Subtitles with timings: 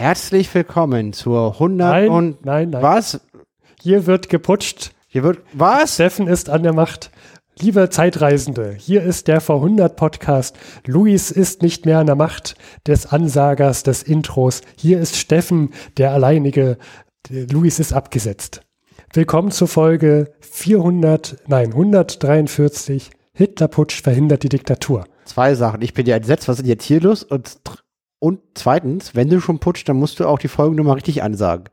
[0.00, 2.82] Herzlich willkommen zur 100 Nein, und nein, nein.
[2.82, 3.20] was?
[3.82, 4.92] Hier wird geputscht.
[5.08, 5.96] Hier wird was?
[5.96, 7.10] Steffen ist an der Macht.
[7.58, 10.56] Liebe Zeitreisende, hier ist der V100 Podcast.
[10.86, 12.54] Luis ist nicht mehr an der Macht
[12.86, 14.62] des Ansagers des Intros.
[14.74, 16.78] Hier ist Steffen, der alleinige.
[17.28, 18.62] Luis ist abgesetzt.
[19.12, 23.10] Willkommen zur Folge 400, nein, 143.
[23.34, 25.04] Hitlerputsch verhindert die Diktatur.
[25.26, 25.82] Zwei Sachen.
[25.82, 26.48] Ich bin ja entsetzt.
[26.48, 27.22] Was ist denn jetzt hier los?
[27.22, 27.58] Und,
[28.20, 31.64] und zweitens, wenn du schon putzt, dann musst du auch die Folgennummer richtig ansagen.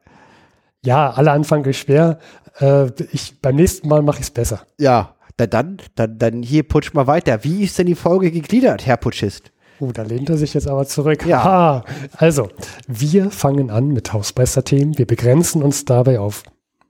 [0.84, 2.20] Ja, aller Anfang ist schwer.
[2.60, 4.62] Äh, ich, beim nächsten Mal mache ich es besser.
[4.80, 7.44] Ja, dann, dann, dann, hier putsch mal weiter.
[7.44, 9.52] Wie ist denn die Folge gegliedert, Herr Putschist?
[9.80, 11.26] Oh, da lehnt er sich jetzt aber zurück.
[11.26, 11.44] Ja.
[11.44, 11.86] Ha.
[12.18, 12.50] Also,
[12.88, 14.98] wir fangen an mit Hausmeister-Themen.
[14.98, 16.44] Wir begrenzen uns dabei auf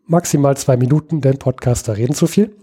[0.08, 2.56] maximal zwei Minuten, denn Podcaster reden zu viel.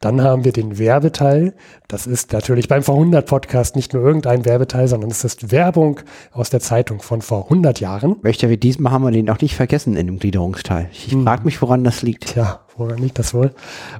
[0.00, 1.54] Dann haben wir den Werbeteil.
[1.88, 6.00] Das ist natürlich beim V100-Podcast nicht nur irgendein Werbeteil, sondern es ist Werbung
[6.32, 8.16] aus der Zeitung von vor 100 Jahren.
[8.22, 10.90] Möchte wie diesmal haben wir den auch nicht vergessen in dem Gliederungsteil.
[10.92, 11.24] Ich Hm.
[11.24, 12.26] frage mich, woran das liegt.
[12.32, 13.52] Tja, woran liegt das wohl?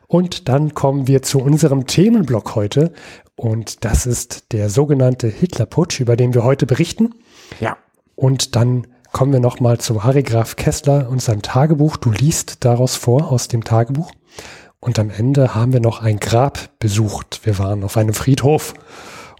[0.07, 2.93] Und dann kommen wir zu unserem Themenblock heute.
[3.37, 7.15] Und das ist der sogenannte Hitlerputsch, über den wir heute berichten.
[7.61, 7.77] Ja.
[8.17, 11.97] Und dann kommen wir nochmal zu Harry Graf Kessler und seinem Tagebuch.
[11.97, 14.11] Du liest daraus vor aus dem Tagebuch.
[14.81, 17.41] Und am Ende haben wir noch ein Grab besucht.
[17.45, 18.75] Wir waren auf einem Friedhof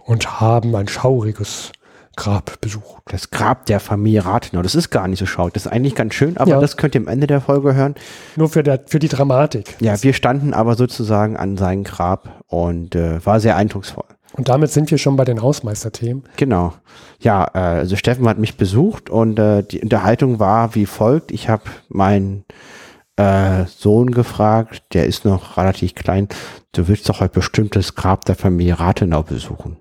[0.05, 1.73] und haben ein schauriges
[2.15, 3.03] Grab besucht.
[3.07, 4.61] Das Grab der Familie Rathenau.
[4.61, 5.57] Das ist gar nicht so schaut.
[5.57, 6.61] Das ist eigentlich ganz schön, aber Ja.
[6.61, 7.95] das könnt ihr am Ende der Folge hören.
[8.37, 9.75] Nur für, der, für die Dramatik.
[9.81, 14.05] Ja, wir standen aber sozusagen an seinem Grab und äh, war sehr eindrucksvoll.
[14.35, 16.23] Und damit sind wir schon bei den Hausmeisterthemen.
[16.35, 16.73] Genau.
[17.19, 21.31] Ja, äh, also Steffen hat mich besucht und äh, die Unterhaltung war wie folgt.
[21.31, 22.43] Ich habe meinen
[23.15, 26.27] äh, Sohn gefragt, der ist noch relativ klein,
[26.73, 29.77] du willst doch heute bestimmt das Grab der Familie Rathenau besuchen.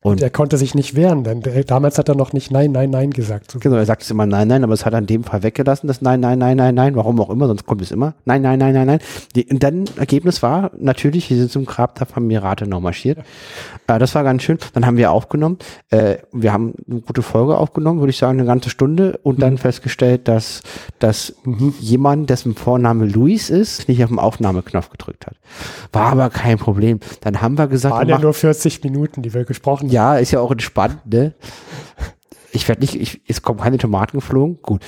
[0.00, 2.90] Und Der konnte sich nicht wehren, denn der, damals hat er noch nicht Nein, Nein,
[2.90, 3.56] Nein gesagt.
[3.58, 5.88] Genau, er sagt es immer nein, nein, aber es hat er in dem Fall weggelassen,
[5.88, 8.14] das nein, nein, nein, nein, nein, warum auch immer, sonst kommt es immer.
[8.24, 9.00] Nein, nein, nein, nein, nein.
[9.34, 13.18] Die, und dann Ergebnis war, natürlich, wir sind zum Grab der Familie Rathenau marschiert.
[13.88, 14.58] Äh, das war ganz schön.
[14.72, 15.58] Dann haben wir aufgenommen.
[15.90, 19.58] Äh, wir haben eine gute Folge aufgenommen, würde ich sagen, eine ganze Stunde und dann
[19.58, 20.62] festgestellt, dass,
[21.00, 21.34] dass
[21.80, 25.34] jemand, dessen Vorname Luis ist, nicht auf den Aufnahmeknopf gedrückt hat.
[25.92, 27.00] War aber kein Problem.
[27.22, 29.94] Dann haben wir gesagt, waren ja nur 40 Minuten, die wir gesprochen haben.
[29.94, 31.34] ja, ist ja auch entspannt, ne?
[32.50, 34.58] Ich werde nicht, ich, es kommen keine Tomaten geflogen.
[34.62, 34.80] Gut.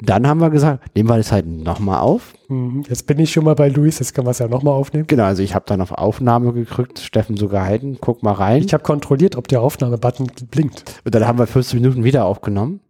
[0.00, 2.34] Dann haben wir gesagt, nehmen wir das halt nochmal auf.
[2.48, 2.84] Mhm.
[2.88, 5.06] Jetzt bin ich schon mal bei Luis, jetzt können wir es ja nochmal aufnehmen.
[5.06, 8.62] Genau, also ich habe dann auf Aufnahme gedrückt, Steffen so gehalten, guck mal rein.
[8.62, 10.84] Ich habe kontrolliert, ob der Aufnahmebutton blinkt.
[11.04, 12.80] Und dann haben wir 15 Minuten wieder aufgenommen.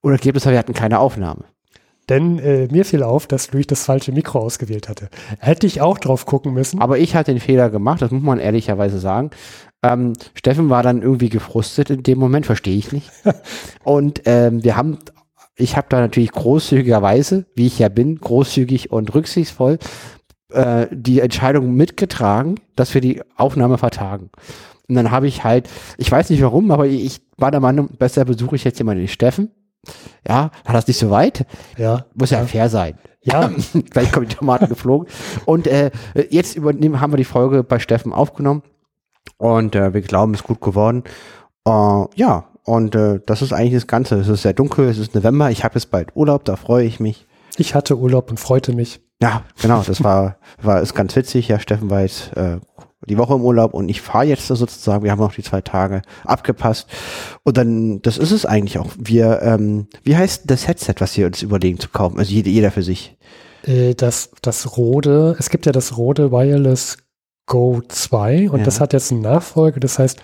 [0.00, 1.44] Und Ergebnis war, wir hatten keine Aufnahme.
[2.08, 5.08] Denn äh, mir fiel auf, dass Luis das falsche Mikro ausgewählt hatte.
[5.38, 6.80] Hätte ich auch drauf gucken müssen.
[6.80, 9.30] Aber ich hatte den Fehler gemacht, das muss man ehrlicherweise sagen.
[9.84, 13.10] Ähm, Steffen war dann irgendwie gefrustet in dem Moment, verstehe ich nicht.
[13.84, 14.98] Und ähm, wir haben,
[15.56, 19.78] ich habe da natürlich großzügigerweise, wie ich ja bin, großzügig und rücksichtsvoll
[20.50, 24.30] äh, die Entscheidung mitgetragen, dass wir die Aufnahme vertagen.
[24.88, 25.68] Und dann habe ich halt,
[25.98, 29.08] ich weiß nicht warum, aber ich war der Meinung, besser besuche ich jetzt jemanden den
[29.08, 29.50] Steffen.
[30.26, 31.46] Ja, hat das nicht so weit?
[31.76, 32.06] ja.
[32.14, 32.98] Muss ja, fair sein.
[33.22, 33.50] Ja,
[33.90, 35.08] Gleich kommen die Tomaten geflogen.
[35.44, 35.90] Und äh,
[36.30, 38.62] jetzt übernehmen, haben wir die Folge bei Steffen aufgenommen.
[39.36, 41.04] Und äh, wir glauben, es ist gut geworden.
[41.66, 44.16] Äh, ja, und äh, das ist eigentlich das Ganze.
[44.16, 45.50] Es ist sehr dunkel, es ist November.
[45.50, 47.26] Ich habe jetzt bald Urlaub, da freue ich mich.
[47.56, 49.00] ich hatte Urlaub und freute mich.
[49.22, 51.48] Ja, genau, das war, war ist ganz witzig.
[51.48, 52.58] Ja, Steffen war jetzt äh,
[53.06, 55.04] die Woche im Urlaub und ich fahre jetzt sozusagen.
[55.04, 56.88] Wir haben noch die zwei Tage abgepasst.
[57.42, 58.90] Und dann, das ist es eigentlich auch.
[58.98, 62.18] Wir, ähm, wie heißt das Headset, was wir uns überlegen zu kaufen?
[62.18, 63.16] Also jeder, jeder für sich.
[63.64, 66.98] Äh, das, das Rode, es gibt ja das Rode Wireless
[67.46, 68.64] Go 2 und Ja.
[68.64, 70.20] das hat jetzt einen Nachfolger, das heißt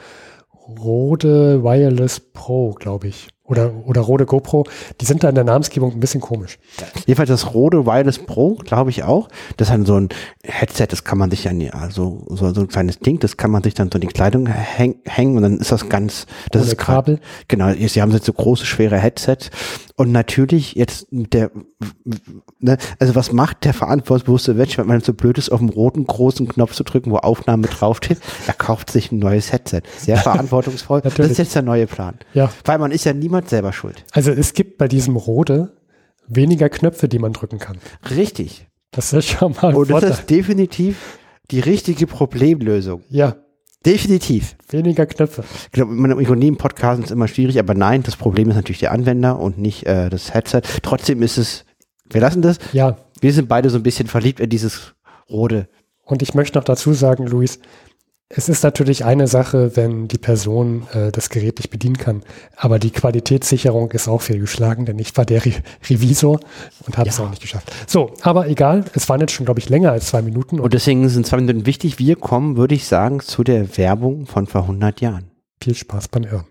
[0.78, 3.28] Rode Wireless Pro, glaube ich.
[3.42, 4.64] Oder, oder Rode GoPro.
[5.00, 6.60] Die sind da in der Namensgebung ein bisschen komisch.
[7.06, 9.28] Jedenfalls das Rode Wireless Pro, glaube ich auch.
[9.56, 10.08] Das ist dann so ein
[10.44, 13.50] Headset, das kann man sich an die, also so, so ein kleines Ding, das kann
[13.50, 16.62] man sich dann so in die Kleidung häng, hängen und dann ist das ganz, das
[16.62, 17.20] Ohne ist grad- Kabel.
[17.48, 19.50] Genau, sie haben jetzt so große, schwere Headsets
[19.97, 21.50] und natürlich jetzt mit der,
[22.59, 26.06] ne, also was macht der verantwortungsbewusste Mensch, wenn man so blöd ist, auf dem roten
[26.06, 28.19] großen Knopf zu drücken, wo Aufnahme draufsteht?
[28.47, 29.82] Er kauft sich ein neues Headset.
[29.99, 31.00] Sehr verantwortungsvoll.
[31.05, 32.17] das ist jetzt der neue Plan.
[32.35, 32.53] Ja.
[32.65, 34.05] Weil man ist ja niemand selber schuld.
[34.12, 35.73] Also es gibt bei diesem Rode
[36.27, 37.79] weniger Knöpfe, die man drücken kann.
[38.15, 38.67] Richtig.
[38.91, 40.11] Das ist schon mal ein Und das Vorteil.
[40.11, 41.19] ist definitiv
[41.50, 43.03] die richtige Problemlösung.
[43.09, 43.37] Ja,
[43.87, 44.56] Definitiv.
[44.69, 45.43] weniger Knöpfe.
[45.65, 48.93] Ich glaube, mit einem Unternehmen-Podcast ist immer schwierig, aber nein, das Problem ist natürlich der
[48.93, 50.61] Anwender und nicht äh, das Headset.
[50.82, 51.65] Trotzdem ist es,
[52.10, 52.58] wir lassen das.
[52.72, 54.94] Ja, Wir sind beide so ein bisschen verliebt in dieses
[55.28, 55.68] Rode.
[56.04, 57.60] und ich möchte noch dazu sagen, Luis,
[58.32, 62.22] Es ist natürlich eine Sache, wenn die Person äh, das Gerät nicht bedienen kann,
[62.54, 65.52] aber die Qualitätssicherung ist auch fehlgeschlagen, denn ich war der Re
[65.88, 66.38] Revisor
[66.86, 67.12] und habe ja.
[67.12, 67.72] es auch nicht geschafft.
[67.88, 70.56] So, aber egal, es waren jetzt schon, glaube ich, länger als zwei Minuten.
[70.60, 71.98] Und, und deswegen sind zwei Minuten wichtig.
[71.98, 75.32] Wir kommen, würde ich sagen, zu der Werbung von vor 100 Jahren.
[75.60, 76.46] Viel Spaß beim Hören.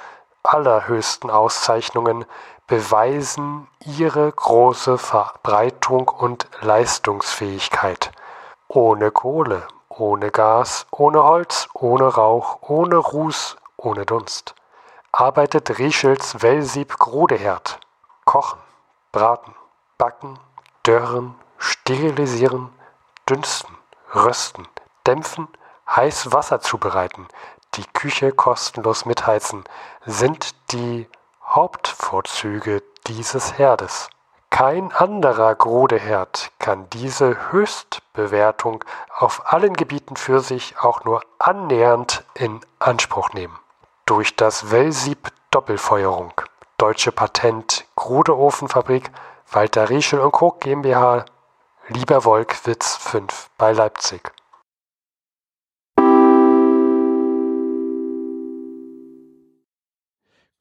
[0.43, 2.25] allerhöchsten Auszeichnungen
[2.67, 8.11] beweisen ihre große Verbreitung und Leistungsfähigkeit.
[8.69, 14.55] Ohne Kohle, ohne Gas, ohne Holz, ohne Rauch, ohne Ruß, ohne Dunst.
[15.13, 17.81] Arbeitet Riechels Wellsieb Grudeherd.
[18.25, 18.61] Kochen,
[19.13, 19.55] braten,
[19.99, 20.39] backen,
[20.85, 22.71] dörren, sterilisieren,
[23.29, 23.77] dünsten
[24.15, 24.67] rösten,
[25.07, 25.49] dämpfen,
[25.89, 27.27] heiß Wasser zubereiten,
[27.75, 29.65] die Küche kostenlos mitheizen,
[30.05, 31.09] sind die
[31.45, 34.09] Hauptvorzüge dieses Herdes.
[34.51, 38.85] Kein anderer Grudeherd kann diese Höchstbewertung
[39.17, 43.59] auf allen Gebieten für sich auch nur annähernd in Anspruch nehmen.
[44.05, 46.35] Durch das Wellsieb Doppelfeuerung,
[46.77, 49.11] Deutsche Patent Grudeofenfabrik,
[49.51, 50.51] Walter Rieschel und Co.
[50.51, 51.25] GmbH
[51.89, 54.31] Lieber Wolkwitz 5 bei Leipzig.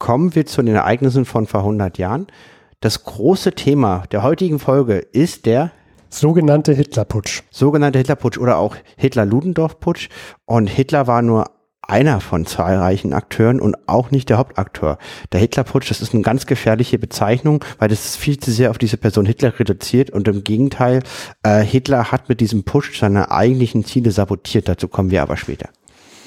[0.00, 2.26] Kommen wir zu den Ereignissen von vor 100 Jahren.
[2.80, 5.70] Das große Thema der heutigen Folge ist der
[6.08, 7.44] sogenannte Hitlerputsch.
[7.52, 10.08] Sogenannte Hitlerputsch oder auch Hitler-Ludendorff-Putsch.
[10.44, 11.52] Und Hitler war nur
[11.86, 14.98] einer von zahlreichen Akteuren und auch nicht der Hauptakteur.
[15.32, 18.96] Der Hitlerputsch, das ist eine ganz gefährliche Bezeichnung, weil das viel zu sehr auf diese
[18.96, 21.02] Person Hitler reduziert und im Gegenteil,
[21.42, 24.68] äh, Hitler hat mit diesem Putsch seine eigentlichen Ziele sabotiert.
[24.68, 25.68] Dazu kommen wir aber später.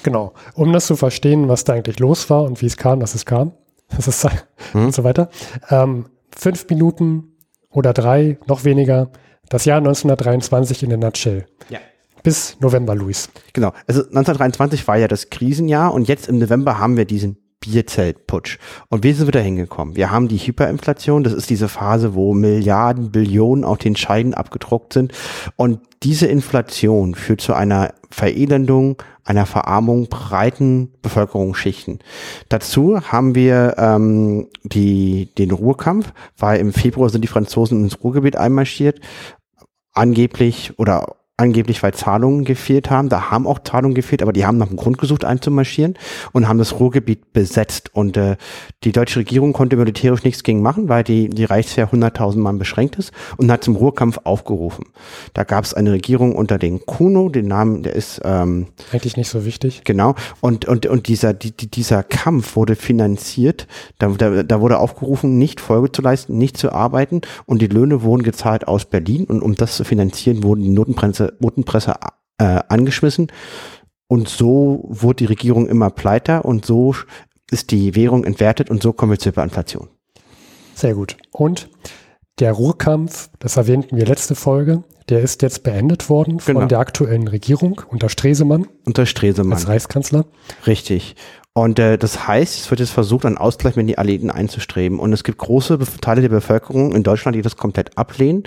[0.02, 0.34] Genau.
[0.54, 3.24] Um das zu verstehen, was da eigentlich los war und wie es kam, dass es
[3.24, 3.52] kam,
[3.96, 4.28] das ist
[4.72, 4.86] hm.
[4.86, 5.30] und so weiter.
[5.70, 7.32] Ähm, fünf Minuten
[7.70, 9.10] oder drei, noch weniger,
[9.48, 11.46] das Jahr 1923 in der Nutshell.
[11.68, 11.78] Ja
[12.26, 13.30] bis November, Luis.
[13.52, 13.72] Genau.
[13.86, 18.58] Also 1923 war ja das Krisenjahr und jetzt im November haben wir diesen Bierzeltputsch.
[18.88, 19.94] Und wie sind wir da hingekommen?
[19.94, 24.92] Wir haben die Hyperinflation, das ist diese Phase, wo Milliarden, Billionen auf den Scheiden abgedruckt
[24.92, 25.12] sind.
[25.54, 32.00] Und diese Inflation führt zu einer Verelendung, einer Verarmung breiten Bevölkerungsschichten.
[32.48, 38.34] Dazu haben wir ähm, die, den Ruhrkampf, weil im Februar sind die Franzosen ins Ruhrgebiet
[38.34, 38.98] einmarschiert,
[39.92, 43.08] angeblich oder angeblich, weil Zahlungen gefehlt haben.
[43.08, 45.94] Da haben auch Zahlungen gefehlt, aber die haben nach einem Grund gesucht einzumarschieren
[46.32, 47.90] und haben das Ruhrgebiet besetzt.
[47.92, 48.36] Und äh,
[48.84, 52.96] die deutsche Regierung konnte militärisch nichts gegen machen, weil die, die Reichswehr 100.000 Mann beschränkt
[52.96, 54.86] ist und hat zum Ruhrkampf aufgerufen.
[55.34, 59.28] Da gab es eine Regierung unter den Kuno, den Namen, der ist ähm, eigentlich nicht
[59.28, 59.82] so wichtig.
[59.84, 60.14] Genau.
[60.40, 63.66] Und und und dieser die, dieser Kampf wurde finanziert.
[63.98, 68.02] Da, da, da wurde aufgerufen, nicht Folge zu leisten, nicht zu arbeiten und die Löhne
[68.02, 71.94] wurden gezahlt aus Berlin und um das zu finanzieren, wurden die Notenbremse Notenpresse
[72.38, 73.28] äh, angeschmissen.
[74.08, 76.94] Und so wurde die Regierung immer pleiter und so
[77.50, 79.88] ist die Währung entwertet und so kommen wir zur Hyperinflation.
[80.74, 81.16] Sehr gut.
[81.32, 81.68] Und
[82.38, 86.66] der Ruhrkampf, das erwähnten wir letzte Folge, der ist jetzt beendet worden von genau.
[86.66, 88.66] der aktuellen Regierung unter Stresemann.
[88.84, 89.52] Unter Stresemann.
[89.54, 90.26] Als Reichskanzler.
[90.66, 91.16] Richtig.
[91.56, 94.98] Und äh, das heißt, es wird jetzt versucht, einen Ausgleich mit den Alliierten einzustreben.
[94.98, 98.42] Und es gibt große Teile der Bevölkerung in Deutschland, die das komplett ablehnen.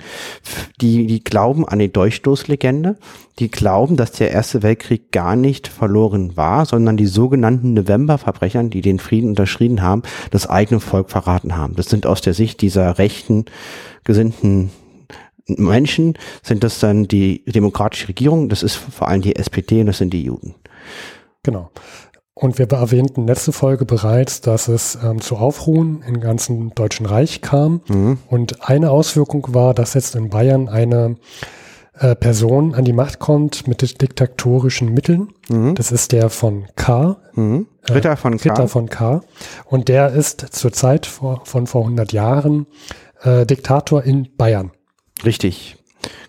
[0.80, 2.98] Die, die glauben an die Durchstoßlegende.
[3.40, 8.80] Die glauben, dass der Erste Weltkrieg gar nicht verloren war, sondern die sogenannten Novemberverbrechern, die
[8.80, 11.74] den Frieden unterschrieben haben, das eigene Volk verraten haben.
[11.74, 13.46] Das sind aus der Sicht dieser rechten,
[14.04, 14.70] gesinnten
[15.48, 18.48] Menschen, sind das dann die demokratische Regierung.
[18.48, 20.54] Das ist vor allem die SPD und das sind die Juden.
[21.42, 21.70] Genau.
[22.40, 27.42] Und wir erwähnten letzte Folge bereits, dass es ähm, zu Aufruhen im ganzen Deutschen Reich
[27.42, 27.82] kam.
[27.86, 28.16] Mhm.
[28.28, 31.16] Und eine Auswirkung war, dass jetzt in Bayern eine
[31.98, 35.34] äh, Person an die Macht kommt mit diktatorischen Mitteln.
[35.50, 35.74] Mhm.
[35.74, 37.18] Das ist der von K.
[37.34, 37.66] Mhm.
[37.90, 38.48] Ritter von K.
[38.48, 39.20] Ritter von K.
[39.66, 42.66] Und der ist zur Zeit vor, von vor 100 Jahren
[43.20, 44.70] äh, Diktator in Bayern.
[45.26, 45.76] Richtig.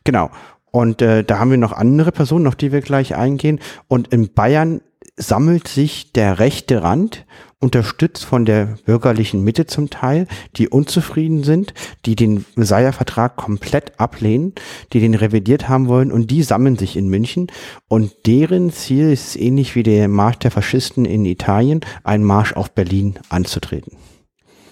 [0.03, 0.29] Genau.
[0.71, 3.61] Und äh, da haben wir noch andere Personen, auf die wir gleich eingehen.
[3.87, 4.81] Und in Bayern
[5.17, 7.25] sammelt sich der rechte Rand,
[7.59, 10.27] unterstützt von der bürgerlichen Mitte zum Teil,
[10.57, 11.73] die unzufrieden sind,
[12.05, 14.53] die den Messiah-Vertrag komplett ablehnen,
[14.93, 17.47] die den revidiert haben wollen und die sammeln sich in München
[17.87, 22.71] und deren Ziel ist ähnlich wie der Marsch der Faschisten in Italien, einen Marsch auf
[22.71, 23.95] Berlin anzutreten.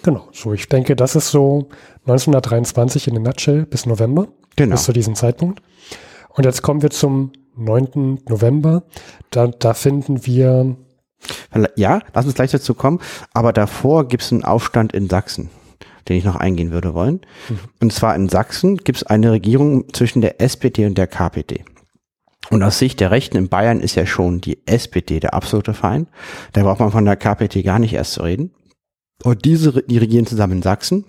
[0.02, 1.68] Genau, so ich denke, das ist so
[2.06, 4.72] 1923 in der Nutshell bis November, genau.
[4.72, 5.62] bis zu diesem Zeitpunkt.
[6.30, 8.20] Und jetzt kommen wir zum 9.
[8.28, 8.84] November.
[9.30, 10.76] Da, da finden wir.
[11.76, 13.00] Ja, lass uns gleich dazu kommen.
[13.34, 15.50] Aber davor gibt es einen Aufstand in Sachsen,
[16.08, 17.20] den ich noch eingehen würde wollen.
[17.48, 17.58] Mhm.
[17.80, 21.64] Und zwar in Sachsen gibt es eine Regierung zwischen der SPD und der KPD.
[22.48, 26.08] Und aus Sicht der Rechten in Bayern ist ja schon die SPD der absolute Feind.
[26.52, 28.52] Da braucht man von der KPD gar nicht erst zu reden.
[29.22, 31.04] Und diese, die regieren zusammen in Sachsen.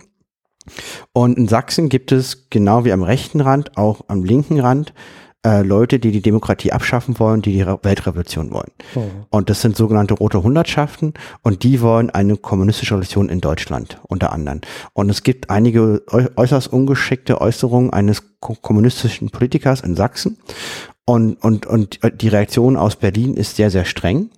[1.14, 4.94] Und in Sachsen gibt es genau wie am rechten Rand, auch am linken Rand,
[5.46, 8.72] äh, Leute, die die Demokratie abschaffen wollen, die die Weltrevolution wollen.
[8.96, 9.04] Oh.
[9.30, 14.32] Und das sind sogenannte rote Hundertschaften und die wollen eine kommunistische Revolution in Deutschland unter
[14.32, 14.62] anderem.
[14.94, 16.04] Und es gibt einige
[16.36, 20.38] äußerst ungeschickte Äußerungen eines kommunistischen Politikers in Sachsen.
[21.06, 24.30] Und, und, und die Reaktion aus Berlin ist sehr, sehr streng.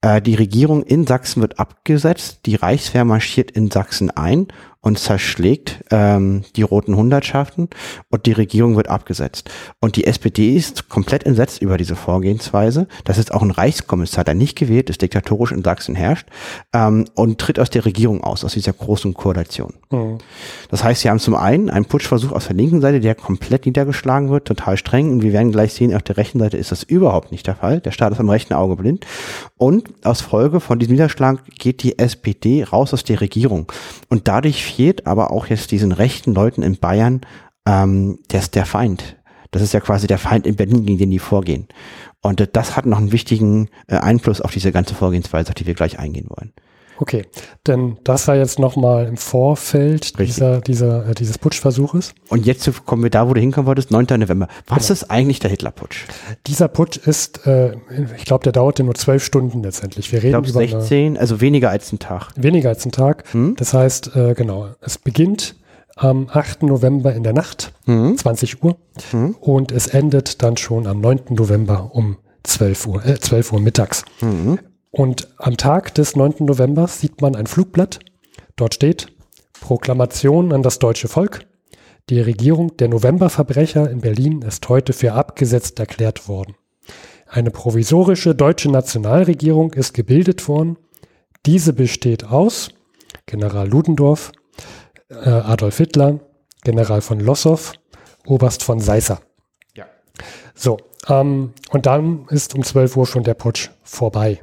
[0.00, 4.48] Äh, die Regierung in Sachsen wird abgesetzt, die Reichswehr marschiert in Sachsen ein
[4.80, 7.68] und zerschlägt ähm, die roten Hundertschaften
[8.10, 9.50] und die Regierung wird abgesetzt.
[9.80, 12.86] Und die SPD ist komplett entsetzt über diese Vorgehensweise.
[13.04, 16.28] Das ist auch ein Reichskommissar, der nicht gewählt ist, diktatorisch in Sachsen herrscht
[16.72, 19.74] ähm, und tritt aus der Regierung aus, aus dieser großen Koalition.
[19.90, 20.18] Mhm.
[20.70, 24.30] Das heißt, sie haben zum einen einen Putschversuch aus der linken Seite, der komplett niedergeschlagen
[24.30, 25.10] wird, total streng.
[25.10, 27.80] Und wir werden gleich sehen, auf der rechten Seite ist das überhaupt nicht der Fall.
[27.80, 29.06] Der Staat ist am rechten Auge blind.
[29.56, 33.70] Und aus Folge von diesem Niederschlag geht die SPD raus aus der Regierung.
[34.08, 37.22] Und dadurch fehlt aber auch jetzt diesen rechten Leuten in Bayern,
[37.66, 39.16] ähm, der ist der Feind.
[39.50, 41.68] Das ist ja quasi der Feind in Berlin, gegen den die vorgehen.
[42.20, 45.66] Und äh, das hat noch einen wichtigen äh, Einfluss auf diese ganze Vorgehensweise, auf die
[45.66, 46.52] wir gleich eingehen wollen.
[47.00, 47.26] Okay,
[47.66, 52.12] denn das war jetzt nochmal im Vorfeld dieser, dieser, äh, dieses Putschversuches.
[52.28, 54.06] Und jetzt kommen wir da, wo du hinkommen wolltest, 9.
[54.18, 54.48] November.
[54.66, 54.92] Was genau.
[54.92, 56.06] ist eigentlich der Hitlerputsch?
[56.46, 57.76] Dieser Putsch ist, äh,
[58.16, 60.10] ich glaube, der dauerte nur zwölf Stunden letztendlich.
[60.12, 62.32] Wir reden ich glaub, über 16, eine, also weniger als einen Tag.
[62.36, 63.24] Weniger als einen Tag.
[63.32, 63.54] Hm?
[63.56, 65.54] Das heißt, äh, genau, es beginnt
[65.94, 66.64] am 8.
[66.64, 68.16] November in der Nacht, hm?
[68.16, 68.76] 20 Uhr,
[69.10, 69.36] hm?
[69.40, 71.20] und es endet dann schon am 9.
[71.30, 74.04] November um 12 Uhr, äh, 12 Uhr mittags.
[74.20, 74.58] Mhm.
[74.90, 76.34] Und am Tag des 9.
[76.40, 78.00] November sieht man ein Flugblatt.
[78.56, 79.08] Dort steht
[79.60, 81.46] Proklamation an das deutsche Volk.
[82.08, 86.54] Die Regierung der Novemberverbrecher in Berlin ist heute für abgesetzt erklärt worden.
[87.26, 90.78] Eine provisorische deutsche Nationalregierung ist gebildet worden.
[91.44, 92.70] Diese besteht aus
[93.26, 94.32] General Ludendorff,
[95.10, 96.20] äh, Adolf Hitler,
[96.64, 97.74] General von Lossow,
[98.26, 99.20] Oberst von Seisser.
[99.76, 99.84] Ja.
[100.54, 100.78] So,
[101.08, 104.40] ähm, und dann ist um 12 Uhr schon der Putsch vorbei.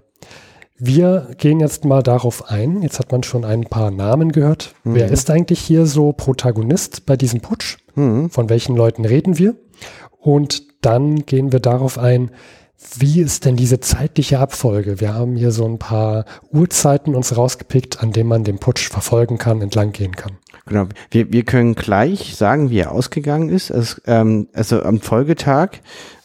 [0.77, 2.81] Wir gehen jetzt mal darauf ein.
[2.81, 4.75] Jetzt hat man schon ein paar Namen gehört.
[4.83, 4.95] Mhm.
[4.95, 7.77] Wer ist eigentlich hier so Protagonist bei diesem Putsch?
[7.95, 8.29] Mhm.
[8.29, 9.55] Von welchen Leuten reden wir?
[10.19, 12.31] Und dann gehen wir darauf ein,
[12.97, 14.99] wie ist denn diese zeitliche Abfolge?
[14.99, 19.37] Wir haben hier so ein paar Uhrzeiten uns rausgepickt, an denen man den Putsch verfolgen
[19.37, 20.33] kann, entlang gehen kann.
[20.65, 20.87] Genau.
[21.09, 23.69] Wir, wir können gleich sagen, wie er ausgegangen ist.
[23.69, 25.69] Es, ähm, also am Folgetag,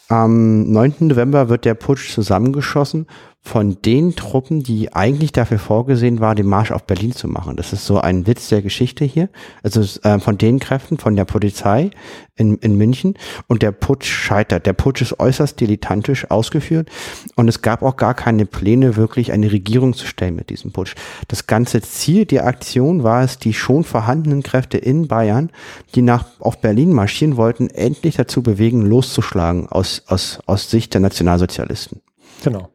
[0.08, 0.94] am 9.
[1.00, 3.06] November wird der Putsch zusammengeschossen
[3.42, 7.56] von den Truppen, die eigentlich dafür vorgesehen war, den Marsch auf Berlin zu machen.
[7.56, 9.30] Das ist so ein Witz der Geschichte hier.
[9.62, 11.90] Also äh, von den Kräften, von der Polizei
[12.36, 13.14] in, in München.
[13.48, 14.66] Und der Putsch scheitert.
[14.66, 16.90] Der Putsch ist äußerst dilettantisch ausgeführt.
[17.34, 20.94] Und es gab auch gar keine Pläne, wirklich eine Regierung zu stellen mit diesem Putsch.
[21.26, 25.50] Das ganze Ziel der Aktion war es, die schon vorhandenen Kräfte in Bayern,
[25.94, 31.00] die nach auf Berlin marschieren wollten, endlich dazu bewegen, loszuschlagen aus, aus, aus Sicht der
[31.00, 32.02] Nationalsozialisten.
[32.44, 32.68] Genau.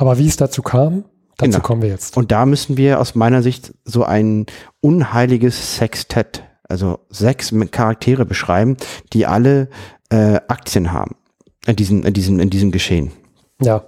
[0.00, 1.04] Aber wie es dazu kam,
[1.36, 1.62] dazu genau.
[1.62, 2.16] kommen wir jetzt.
[2.16, 4.46] Und da müssen wir aus meiner Sicht so ein
[4.80, 8.78] unheiliges Sextett, also sechs Charaktere beschreiben,
[9.12, 9.68] die alle
[10.08, 11.16] äh, Aktien haben
[11.66, 13.12] in diesem, in diesem, in diesem Geschehen.
[13.60, 13.84] Ja,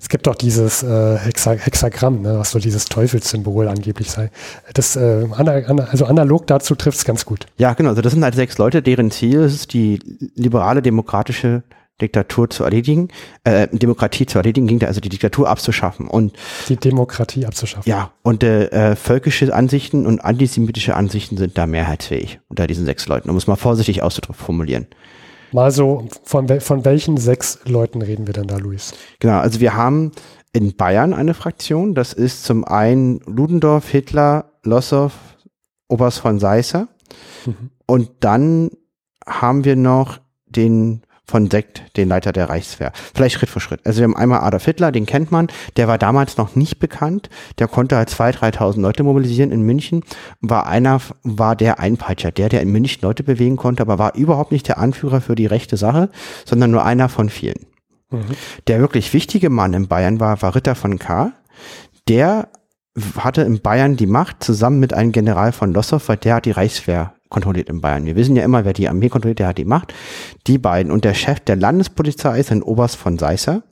[0.00, 4.30] es gibt auch dieses äh, Hexa Hexagramm, ne, was so dieses Teufelssymbol angeblich sei.
[4.72, 7.44] Das, äh, also analog dazu trifft es ganz gut.
[7.58, 7.90] Ja, genau.
[7.90, 9.98] Also das sind halt sechs Leute, deren Ziel ist die
[10.36, 11.64] liberale demokratische
[12.00, 13.08] Diktatur zu erledigen,
[13.44, 16.32] äh, Demokratie zu erledigen, ging da also die Diktatur abzuschaffen und
[16.68, 17.88] Die Demokratie abzuschaffen.
[17.88, 23.30] ja und äh, völkische Ansichten und antisemitische Ansichten sind da mehrheitsfähig unter diesen sechs Leuten,
[23.30, 24.86] um es mal vorsichtig auszudrücken formulieren.
[25.52, 28.92] Mal so, von, von welchen sechs Leuten reden wir denn da, Luis?
[29.18, 30.12] Genau, also wir haben
[30.52, 35.12] in Bayern eine Fraktion, das ist zum einen Ludendorff, Hitler, Lossow,
[35.88, 36.88] Oberst von Seisser
[37.46, 37.70] Mhm.
[37.86, 38.70] und dann
[39.26, 42.92] haben wir noch den von Sekt, den Leiter der Reichswehr.
[43.14, 43.80] Vielleicht Schritt für Schritt.
[43.84, 45.46] Also wir haben einmal Adolf Hitler, den kennt man,
[45.76, 50.02] der war damals noch nicht bekannt, der konnte halt 2.000, 3.000 Leute mobilisieren in München,
[50.40, 54.52] war einer, war der Einpeitscher, der, der in München Leute bewegen konnte, aber war überhaupt
[54.52, 56.10] nicht der Anführer für die rechte Sache,
[56.44, 57.66] sondern nur einer von vielen.
[58.10, 58.36] Mhm.
[58.66, 61.32] Der wirklich wichtige Mann in Bayern war, war Ritter von K.
[62.08, 62.48] Der
[63.16, 66.50] hatte in Bayern die Macht zusammen mit einem General von Lossow, weil der hat die
[66.50, 68.04] Reichswehr kontrolliert in Bayern.
[68.04, 69.94] Wir wissen ja immer, wer die Armee kontrolliert, der hat die Macht.
[70.46, 73.62] Die beiden und der Chef der Landespolizei ist ein Oberst von Seisser.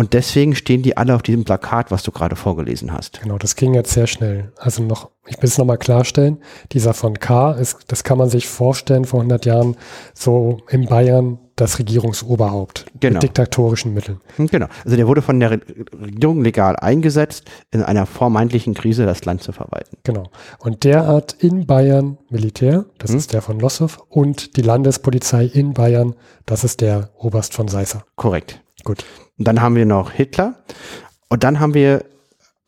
[0.00, 3.20] Und deswegen stehen die alle auf diesem Plakat, was du gerade vorgelesen hast.
[3.20, 4.50] Genau, das ging jetzt sehr schnell.
[4.56, 6.38] Also noch, ich will es nochmal klarstellen,
[6.72, 9.76] dieser von K, ist, das kann man sich vorstellen, vor 100 Jahren
[10.14, 13.12] so in Bayern das Regierungsoberhaupt Genau.
[13.16, 14.22] mit diktatorischen Mitteln.
[14.36, 14.68] Hm, Genau.
[14.86, 15.60] Also der wurde von der Re-
[15.92, 19.98] Regierung legal eingesetzt, in einer vormeintlichen Krise das Land zu verwalten.
[20.04, 20.30] Genau.
[20.60, 23.18] Und der hat in Bayern Militär, das Mhm.
[23.18, 26.14] ist der von Lossow, und die Landespolizei in Bayern,
[26.46, 28.04] das ist der Oberst von Seisser.
[28.16, 28.62] Korrekt.
[28.82, 29.04] Gut.
[29.40, 30.54] Und dann haben wir noch Hitler.
[31.30, 32.04] Und dann haben wir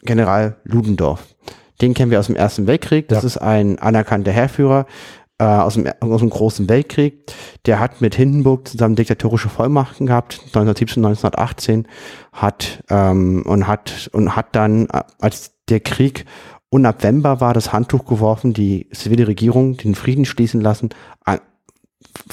[0.00, 1.23] General Ludendorff.
[1.83, 3.09] Den kennen wir aus dem Ersten Weltkrieg.
[3.09, 3.26] Das Ja.
[3.26, 4.87] ist ein anerkannter Heerführer
[5.37, 7.31] äh, aus, dem, aus dem Großen Weltkrieg.
[7.67, 11.88] Der hat mit Hindenburg zusammen diktatorische Vollmachten gehabt, 1917, 1918,
[12.33, 16.25] hat ähm, und hat und hat dann, äh, als der Krieg
[16.71, 20.88] unabwendbar war, das Handtuch geworfen, die zivile Regierung den Frieden schließen lassen,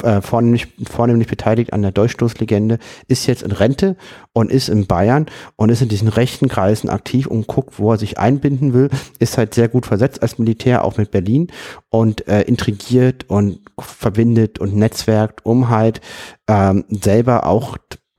[0.03, 3.95] äh, vornehmlich, vornehmlich beteiligt an der Dolchstoßlegende, ist jetzt in Rente
[4.33, 7.97] und ist in Bayern und ist in diesen rechten Kreisen aktiv und guckt, wo er
[7.97, 11.47] sich einbinden will, ist halt sehr gut versetzt als Militär, auch mit Berlin
[11.89, 16.01] und äh, intrigiert und verbindet und netzwerkt, um halt
[16.47, 17.77] ähm, selber auch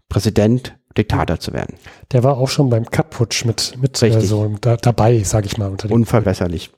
[0.09, 1.77] Präsident, Diktator zu werden.
[2.12, 5.73] Der war auch schon beim Kapp-Putsch mit, mit äh, so da, dabei, sage ich mal.
[5.89, 6.71] Unverbesserlich.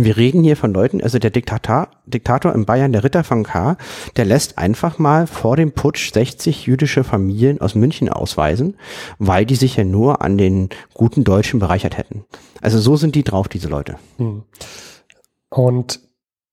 [0.00, 3.76] Wir reden hier von Leuten, also der Diktator, Diktator in Bayern, der Ritter von K.,
[4.16, 8.76] der lässt einfach mal vor dem Putsch 60 jüdische Familien aus München ausweisen,
[9.18, 12.24] weil die sich ja nur an den guten Deutschen bereichert hätten.
[12.62, 13.96] Also so sind die drauf, diese Leute.
[14.18, 14.44] Hm.
[15.48, 16.00] Und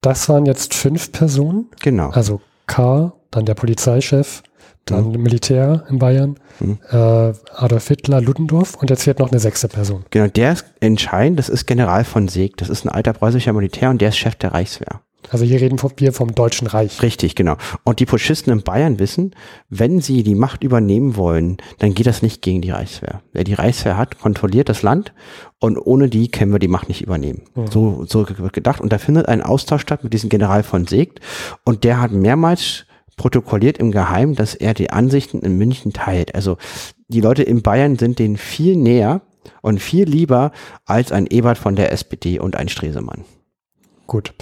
[0.01, 2.09] das waren jetzt fünf Personen, Genau.
[2.09, 4.41] also K, dann der Polizeichef,
[4.85, 6.77] dann Militär in Bayern, Mhm.
[6.89, 6.95] äh,
[7.55, 10.05] Adolf Hitler, Ludendorff und jetzt fehlt noch eine sechste Person.
[10.11, 13.89] Genau, der ist entscheidend, das ist General von Seeg, das ist ein alter preußischer Militär
[13.89, 15.01] und der ist Chef der Reichswehr.
[15.31, 17.01] Also hier reden wir vom Deutschen Reich.
[17.01, 17.55] Richtig, genau.
[17.83, 19.33] Und die Putschisten in Bayern wissen,
[19.69, 23.21] wenn sie die Macht übernehmen wollen, dann geht das nicht gegen die Reichswehr.
[23.33, 25.13] Wer die Reichswehr hat, kontrolliert das Land
[25.59, 27.41] und ohne die können wir die Macht nicht übernehmen.
[27.55, 27.67] Mhm.
[27.67, 28.81] So, so wird gedacht.
[28.81, 31.21] Und da findet ein Austausch statt mit diesem General von Seegt
[31.63, 32.84] und der hat mehrmals
[33.15, 36.35] protokolliert im Geheimen, dass er die Ansichten in München teilt.
[36.35, 36.57] Also
[37.07, 39.21] die Leute in Bayern sind denen viel näher
[39.61, 40.51] und viel lieber
[40.85, 43.25] als ein Ebert von der SPD und ein Stresemann.
[44.07, 44.33] Gut.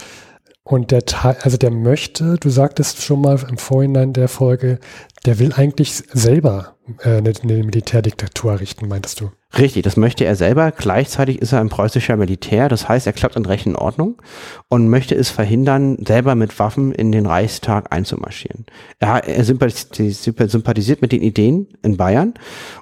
[0.65, 4.79] Und der Teil, also der möchte, du sagtest schon mal im Vorhinein der Folge,
[5.25, 9.31] der will eigentlich selber äh, eine, eine Militärdiktatur errichten, meintest du?
[9.57, 10.71] Richtig, das möchte er selber.
[10.71, 14.21] Gleichzeitig ist er ein preußischer Militär, das heißt, er klappt an Recht und Ordnung
[14.69, 18.65] und möchte es verhindern, selber mit Waffen in den Reichstag einzumarschieren.
[18.99, 22.33] Er, er sympathisiert mit den Ideen in Bayern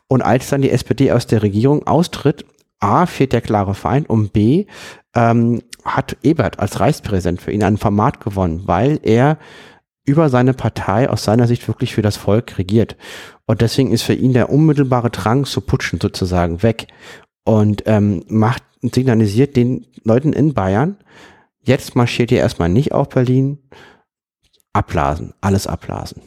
[0.08, 2.46] und als dann die SPD aus der Regierung austritt,
[2.82, 4.66] A, fehlt der klare Feind und B,
[5.16, 9.38] ähm, hat Ebert als Reichspräsident für ihn ein Format gewonnen, weil er
[10.04, 12.98] über seine Partei aus seiner Sicht wirklich für das Volk regiert.
[13.46, 16.88] Und deswegen ist für ihn der unmittelbare Drang zu putschen sozusagen weg
[17.44, 20.98] und ähm, macht signalisiert den Leuten in Bayern,
[21.62, 23.60] jetzt marschiert ihr erstmal nicht auf Berlin,
[24.74, 26.22] abblasen, alles abblasen.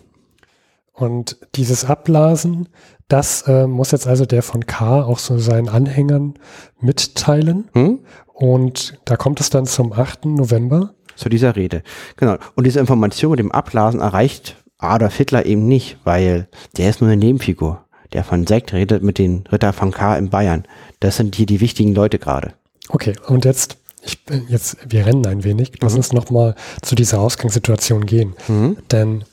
[0.92, 2.68] Und dieses Abblasen,
[3.08, 6.34] das äh, muss jetzt also der von K auch so seinen Anhängern
[6.80, 7.68] mitteilen.
[7.74, 8.00] Hm?
[8.32, 10.26] Und da kommt es dann zum 8.
[10.26, 10.94] November.
[11.16, 11.82] Zu dieser Rede.
[12.16, 12.36] Genau.
[12.56, 17.08] Und diese Information mit dem Abblasen erreicht Adolf Hitler eben nicht, weil der ist nur
[17.10, 17.84] eine Nebenfigur.
[18.12, 20.16] Der von Sekt redet mit den Ritter von K.
[20.16, 20.64] in Bayern.
[21.00, 22.54] Das sind hier die wichtigen Leute gerade.
[22.88, 25.72] Okay, und jetzt, ich bin jetzt, wir rennen ein wenig.
[25.80, 25.98] Lass Mhm.
[25.98, 28.34] uns nochmal zu dieser Ausgangssituation gehen.
[28.48, 28.76] Mhm.
[28.90, 29.24] Denn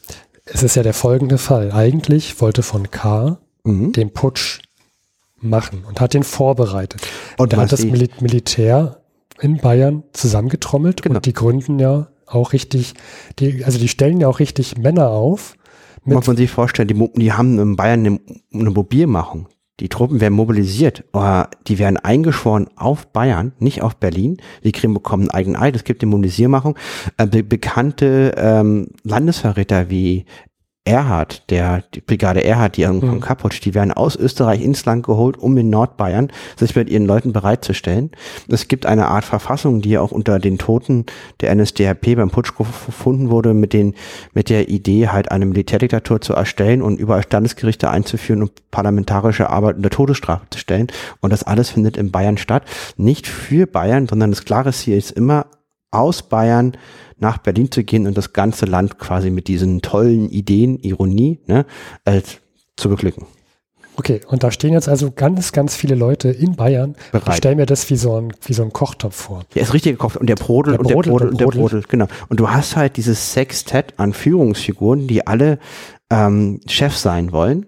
[0.45, 1.71] es ist ja der folgende Fall.
[1.71, 3.91] Eigentlich wollte von K Mhm.
[3.91, 4.59] den Putsch
[5.39, 7.01] machen und hat den vorbereitet.
[7.37, 9.01] Und was hat das Mil Militär
[9.39, 11.15] in Bayern zusammengetrommelt Genau.
[11.15, 12.93] und die gründen ja auch richtig,
[13.39, 15.55] die, also die stellen ja auch richtig Männer auf,
[16.03, 18.19] muss man sich vorstellen, die, die haben in Bayern eine,
[18.53, 19.47] eine Mobilmachung.
[19.79, 24.37] Die Truppen werden mobilisiert, oder die werden eingeschworen auf Bayern, nicht auf Berlin.
[24.63, 25.75] Die kriegen bekommen einen eigenen Eid.
[25.75, 26.77] Es gibt die Mobilisiermachung.
[27.17, 30.25] Äh, be bekannte ähm, Landesverräter wie
[30.83, 33.01] Erhard, der die Brigade Erhard, die mhm.
[33.01, 37.05] von Kaputsch, die werden aus Österreich ins Land geholt, um in Nordbayern sich mit ihren
[37.05, 38.09] Leuten bereitzustellen.
[38.47, 41.05] Es gibt eine Art Verfassung, die auch unter den Toten
[41.39, 43.93] der NSDAP beim Putsch gefunden wurde, mit den
[44.33, 49.75] mit der Idee halt eine Militärdiktatur zu erstellen und überall Standesgerichte einzuführen und parlamentarische Arbeit
[49.75, 50.87] unter Todesstrafe zu stellen.
[51.19, 52.63] Und das alles findet in Bayern statt.
[52.97, 55.45] Nicht für Bayern, sondern das klare Ziel ist immer
[55.91, 56.77] aus Bayern
[57.17, 61.65] nach Berlin zu gehen und das ganze Land quasi mit diesen tollen Ideen, Ironie, ne,
[62.05, 62.21] äh,
[62.75, 63.25] zu beglücken.
[63.97, 66.95] Okay, und da stehen jetzt also ganz, ganz viele Leute in Bayern.
[67.11, 67.27] Bereit.
[67.29, 69.43] Ich stelle mir das wie so ein, wie so ein Kochtopf vor.
[69.53, 72.07] Ja, ist richtig gekocht und der Brodel und der Brodel und der Brodel, genau.
[72.29, 75.59] Und du hast halt dieses Sextett an Führungsfiguren, die alle
[76.09, 77.67] ähm, Chef sein wollen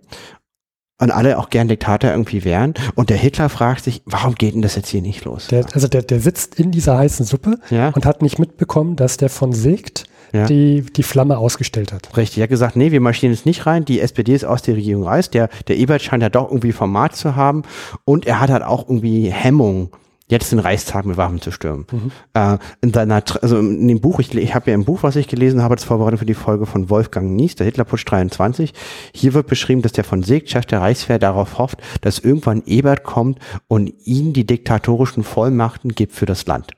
[1.04, 2.74] und alle auch gern Diktator irgendwie wären.
[2.96, 5.48] Und der Hitler fragt sich, warum geht denn das jetzt hier nicht los?
[5.48, 7.90] Der, also der, der sitzt in dieser heißen Suppe ja.
[7.90, 10.46] und hat nicht mitbekommen, dass der von Segt ja.
[10.46, 12.16] die, die Flamme ausgestellt hat.
[12.18, 14.76] Richtig, er hat gesagt, nee, wir marschieren jetzt nicht rein, die SPD ist aus der
[14.76, 17.64] Regierung raus, der, der Ebert scheint ja doch irgendwie Format zu haben
[18.06, 19.92] und er hat halt auch irgendwie Hemmung
[20.34, 21.86] jetzt den Reichstag mit Waffen zu stürmen.
[21.92, 22.12] Mhm.
[22.34, 25.28] Äh, in seiner, also in dem Buch, ich, ich habe ja ein Buch, was ich
[25.28, 28.74] gelesen habe, das vorbereitet für die Folge von Wolfgang Nies, der Hitlerputsch 23.
[29.14, 33.40] Hier wird beschrieben, dass der von Chef der Reichswehr, darauf hofft, dass irgendwann Ebert kommt
[33.68, 36.72] und ihn die diktatorischen Vollmachten gibt für das Land.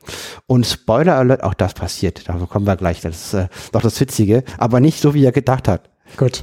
[0.45, 2.27] Und Spoiler Alert, auch das passiert.
[2.27, 3.01] Da kommen wir gleich.
[3.01, 5.89] Das ist äh, doch das Witzige, aber nicht so, wie er gedacht hat.
[6.17, 6.41] Gut.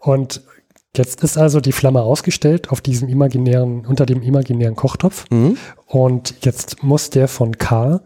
[0.00, 0.42] Und
[0.94, 5.24] Jetzt ist also die Flamme ausgestellt auf diesem imaginären, unter dem imaginären Kochtopf.
[5.30, 5.56] Mhm.
[5.86, 8.02] Und jetzt muss der von K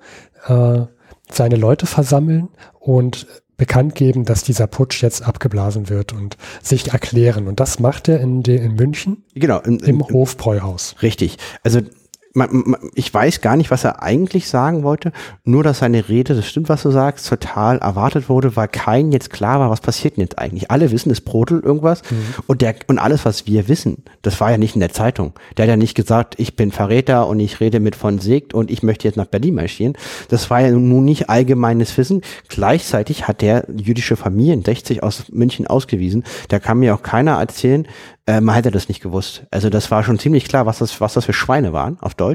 [0.47, 0.83] äh,
[1.29, 7.49] seine Leute versammeln und bekannt geben, dass dieser Putsch jetzt abgeblasen wird und sich erklären.
[7.49, 10.95] Und das macht er in, de, in München genau, in, im in, Hofbräuhaus.
[11.03, 11.39] Richtig.
[11.65, 11.81] Also
[12.95, 15.13] ich weiß gar nicht, was er eigentlich sagen wollte,
[15.45, 19.31] nur dass seine Rede, das stimmt, was du sagst, total erwartet wurde, weil kein jetzt
[19.31, 20.71] klar war, was passiert denn jetzt eigentlich.
[20.71, 22.35] Alle wissen, es brodelt irgendwas mhm.
[22.47, 25.33] und der und alles, was wir wissen, das war ja nicht in der Zeitung.
[25.57, 28.71] Der hat ja nicht gesagt, ich bin Verräter und ich rede mit von Segt und
[28.71, 29.97] ich möchte jetzt nach Berlin marschieren.
[30.29, 32.21] Das war ja nun nicht allgemeines Wissen.
[32.49, 36.25] Gleichzeitig hat der jüdische Familien 60 aus München ausgewiesen.
[36.49, 37.87] Da kann mir auch keiner erzählen,
[38.27, 39.45] äh, man hätte das nicht gewusst.
[39.51, 42.26] Also das war schon ziemlich klar, was das, was das für Schweine waren auf Deutsch.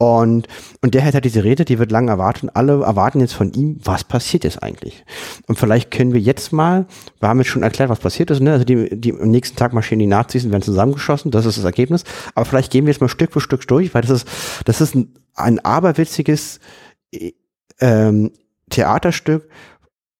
[0.00, 0.46] Und,
[0.80, 3.52] und der hätte halt diese Rede, die wird lange erwartet und alle erwarten jetzt von
[3.52, 5.04] ihm, was passiert ist eigentlich.
[5.48, 6.86] Und vielleicht können wir jetzt mal,
[7.18, 8.52] wir haben jetzt schon erklärt, was passiert ist, ne?
[8.52, 11.64] also die, die am nächsten Tag marschieren die Nazis und werden zusammengeschossen, das ist das
[11.64, 12.04] Ergebnis.
[12.36, 14.28] Aber vielleicht gehen wir jetzt mal Stück für Stück durch, weil das ist,
[14.66, 16.60] das ist ein, ein aberwitziges
[17.80, 18.30] ähm,
[18.70, 19.48] Theaterstück,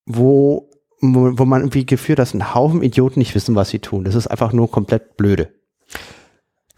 [0.07, 0.69] wo
[1.01, 4.05] wo, wo man irgendwie geführt, dass ein Haufen Idioten nicht wissen, was sie tun.
[4.05, 5.53] Das ist einfach nur komplett blöde.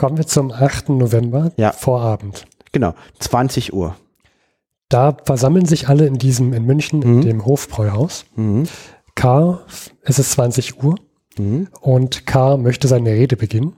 [0.00, 0.88] Kommen wir zum 8.
[0.88, 1.72] November, ja.
[1.72, 2.46] Vorabend.
[2.72, 3.96] Genau, 20 Uhr.
[4.88, 7.20] Da versammeln sich alle in diesem, in München, mhm.
[7.20, 8.24] in dem Hofbräuhaus.
[8.34, 8.66] Mhm.
[9.14, 9.60] K,
[10.00, 10.94] es ist 20 Uhr
[11.36, 11.68] mhm.
[11.82, 13.74] und K möchte seine Rede beginnen.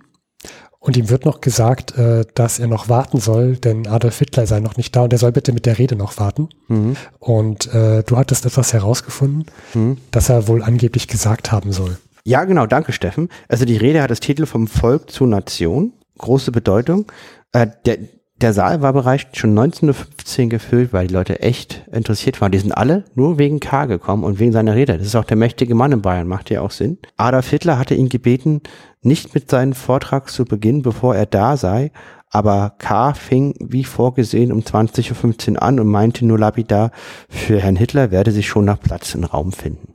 [0.79, 4.61] Und ihm wird noch gesagt, äh, dass er noch warten soll, denn Adolf Hitler sei
[4.61, 6.51] noch nicht da und er soll bitte mit der Rede noch warten.
[6.69, 6.97] Mhm.
[7.19, 9.97] Und äh, du hattest etwas herausgefunden, mhm.
[10.13, 11.99] dass er wohl angeblich gesagt haben soll.
[12.25, 13.29] Ja, genau, danke Steffen.
[13.49, 17.07] Also die Rede hat das Titel vom Volk zur Nation, große Bedeutung.
[17.53, 17.99] Äh, der,
[18.43, 22.51] der Saal war bereits schon 1915 gefüllt, weil die Leute echt interessiert waren.
[22.51, 24.99] Die sind alle nur wegen K gekommen und wegen seiner Rede.
[24.99, 26.99] Das ist auch der mächtige Mann in Bayern, macht ja auch Sinn.
[27.17, 28.63] Adolf Hitler hatte ihn gebeten,
[29.01, 31.93] nicht mit seinem Vortrag zu beginnen, bevor er da sei,
[32.31, 33.15] aber K.
[33.15, 36.91] fing wie vorgesehen um 20.15 Uhr an und meinte nur lapidar,
[37.29, 39.95] für Herrn Hitler werde sich schon nach Platz im Raum finden.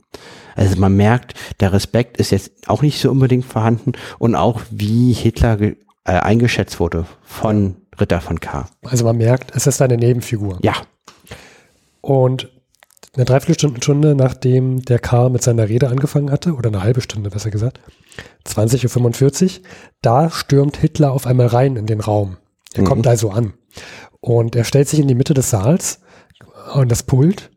[0.54, 5.12] Also man merkt, der Respekt ist jetzt auch nicht so unbedingt vorhanden und auch wie
[5.12, 5.58] Hitler
[6.08, 8.66] äh, eingeschätzt wurde von Ritter von K.
[8.82, 10.58] Also man merkt, es ist eine Nebenfigur.
[10.62, 10.74] Ja.
[12.00, 12.48] Und
[13.14, 15.28] eine Dreiviertelstunde, nachdem der K.
[15.28, 17.80] mit seiner Rede angefangen hatte, oder eine halbe Stunde besser gesagt,
[18.46, 19.64] 20.45 Uhr,
[20.00, 22.38] da stürmt Hitler auf einmal rein in den Raum.
[22.74, 22.86] Er mhm.
[22.86, 23.54] kommt also an.
[24.20, 26.00] Und er stellt sich in die Mitte des Saals
[26.72, 27.50] an das Pult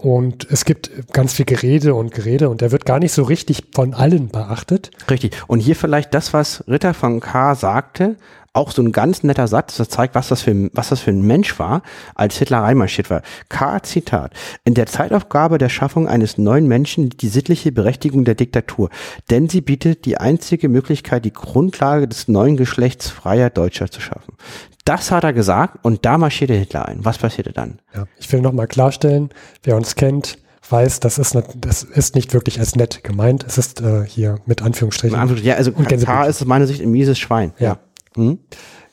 [0.00, 3.64] und es gibt ganz viel Gerede und Gerede und er wird gar nicht so richtig
[3.74, 4.90] von allen beachtet.
[5.10, 5.36] Richtig.
[5.46, 7.54] Und hier vielleicht das, was Ritter von K.
[7.54, 8.16] sagte,
[8.52, 11.22] auch so ein ganz netter Satz, das zeigt, was das für, was das für ein
[11.22, 11.82] Mensch war,
[12.14, 13.22] als Hitler reinmarschiert war.
[13.48, 13.82] K.
[13.82, 14.32] Zitat.
[14.64, 18.90] In der Zeitaufgabe der Schaffung eines neuen Menschen liegt die sittliche Berechtigung der Diktatur,
[19.30, 24.34] denn sie bietet die einzige Möglichkeit, die Grundlage des neuen Geschlechts freier Deutscher zu schaffen.
[24.84, 27.04] Das hat er gesagt und da marschierte Hitler ein.
[27.04, 27.80] Was passierte dann?
[27.94, 29.30] Ja, ich will nochmal klarstellen,
[29.62, 33.44] wer uns kennt, weiß, das ist, ne, das ist nicht wirklich als nett gemeint.
[33.46, 35.16] Es ist äh, hier mit Anführungsstrichen.
[35.42, 37.52] Ja, also Katar ist aus meiner Sicht ein mieses Schwein.
[37.58, 37.78] Ja.
[38.16, 38.38] Mhm.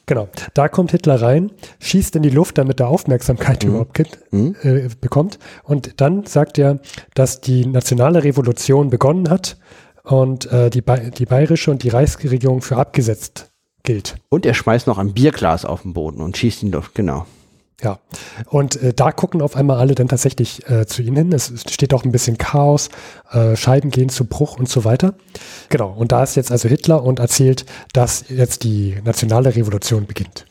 [0.06, 0.30] Genau.
[0.54, 3.70] Da kommt Hitler rein, schießt in die Luft, damit er Aufmerksamkeit mhm.
[3.70, 4.00] überhaupt
[4.32, 4.56] mhm.
[4.64, 5.38] äh, bekommt.
[5.64, 6.80] Und dann sagt er,
[7.14, 9.58] dass die nationale Revolution begonnen hat
[10.04, 13.52] und äh, die, ba die bayerische und die Reichsregierung für abgesetzt
[13.84, 14.16] gilt.
[14.30, 17.26] Und er schmeißt noch ein Bierglas auf den Boden und schießt in die Luft, genau.
[17.84, 18.00] Ja,
[18.50, 21.32] und äh, da gucken auf einmal alle dann tatsächlich äh, zu ihnen hin.
[21.32, 22.90] Es, es steht auch ein bisschen Chaos,
[23.32, 25.14] äh, Scheiben gehen zu Bruch und so weiter.
[25.70, 30.48] Genau, und da ist jetzt also Hitler und erzählt, dass jetzt die nationale Revolution beginnt.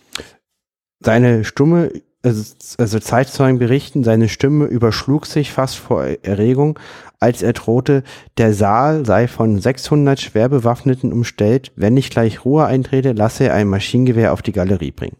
[1.01, 1.91] Seine Stimme,
[2.23, 2.45] also,
[2.79, 6.79] also Zeitzeugen berichten, seine Stimme überschlug sich fast vor Erregung,
[7.19, 8.05] als er drohte,
[8.39, 13.69] der Saal sei von 600 Schwerbewaffneten umstellt, wenn nicht gleich Ruhe eintrete, lasse er ein
[13.69, 15.17] Maschinengewehr auf die Galerie bringen.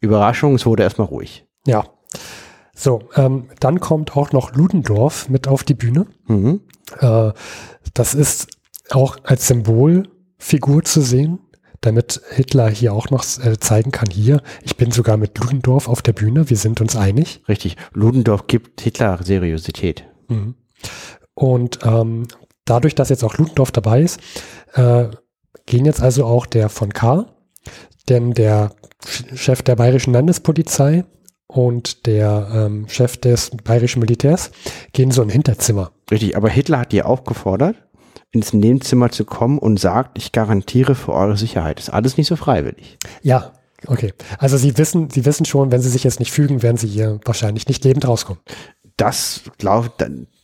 [0.00, 1.45] Überraschung, es wurde erstmal ruhig.
[1.66, 1.84] Ja.
[2.74, 6.06] So, ähm, dann kommt auch noch Ludendorff mit auf die Bühne.
[6.26, 6.60] Mhm.
[7.00, 7.32] Äh,
[7.94, 8.48] das ist
[8.90, 11.38] auch als Symbolfigur zu sehen,
[11.80, 16.02] damit Hitler hier auch noch äh, zeigen kann, hier, ich bin sogar mit Ludendorff auf
[16.02, 17.42] der Bühne, wir sind uns einig.
[17.48, 20.04] Richtig, Ludendorff gibt Hitler Seriosität.
[20.28, 20.54] Mhm.
[21.34, 22.26] Und ähm,
[22.64, 24.20] dadurch, dass jetzt auch Ludendorff dabei ist,
[24.74, 25.08] äh,
[25.66, 27.26] gehen jetzt also auch der von K.,
[28.08, 28.70] denn der
[29.34, 31.04] Chef der bayerischen Landespolizei
[31.46, 34.50] und der ähm, Chef des bayerischen Militärs
[34.92, 35.92] gehen so ein Hinterzimmer.
[36.10, 37.76] Richtig, aber Hitler hat die aufgefordert,
[38.32, 41.78] ins Nebenzimmer zu kommen und sagt, ich garantiere für eure Sicherheit.
[41.78, 42.98] Ist alles nicht so freiwillig.
[43.22, 43.52] Ja,
[43.86, 44.12] okay.
[44.38, 47.20] Also Sie wissen, Sie wissen schon, wenn Sie sich jetzt nicht fügen, werden Sie hier
[47.24, 48.42] wahrscheinlich nicht lebend rauskommen.
[48.96, 49.90] Das glaube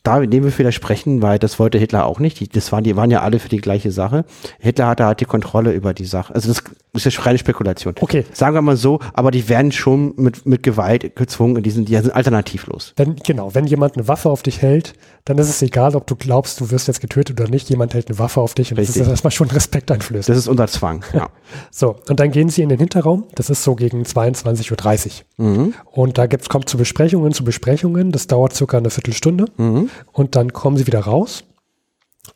[0.03, 2.39] da dem wir widersprechen, weil das wollte Hitler auch nicht.
[2.39, 4.25] Die, das waren, die waren ja alle für die gleiche Sache.
[4.59, 6.35] Hitler hatte halt die Kontrolle über die Sache.
[6.35, 6.63] Also das
[6.93, 7.95] ist ja reine Spekulation.
[7.99, 8.23] Okay.
[8.33, 11.95] Sagen wir mal so, aber die werden schon mit, mit Gewalt gezwungen, die sind, die
[11.95, 12.93] sind alternativlos.
[12.97, 14.93] Wenn, genau, wenn jemand eine Waffe auf dich hält,
[15.25, 17.69] dann ist es egal, ob du glaubst, du wirst jetzt getötet oder nicht.
[17.69, 18.97] Jemand hält eine Waffe auf dich und Richtig.
[18.97, 20.29] das ist erstmal schon Respekt einflößt.
[20.29, 21.29] Das ist unser Zwang, ja.
[21.71, 23.25] so, und dann gehen sie in den Hinterraum.
[23.33, 25.45] Das ist so gegen 22.30 Uhr.
[25.45, 25.73] Mhm.
[25.91, 28.11] Und da gibt's, kommt zu Besprechungen, zu Besprechungen.
[28.11, 29.45] Das dauert circa eine Viertelstunde.
[29.57, 29.89] Mhm.
[30.11, 31.43] Und dann kommen sie wieder raus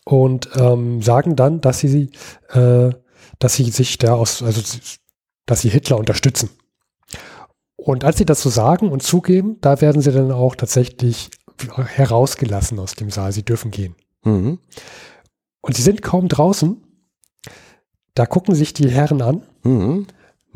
[0.03, 2.09] und ähm, sagen dann, dass sie,
[2.53, 2.89] äh,
[3.39, 4.61] dass sie sich da aus, also
[5.45, 6.49] dass sie Hitler unterstützen.
[7.75, 12.79] Und als sie das so sagen und zugeben, da werden sie dann auch tatsächlich herausgelassen
[12.79, 13.31] aus dem Saal.
[13.31, 13.95] Sie dürfen gehen.
[14.23, 14.59] Mhm.
[15.61, 16.81] Und sie sind kaum draußen.
[18.13, 19.43] Da gucken sich die Herren an.
[19.63, 20.07] Mhm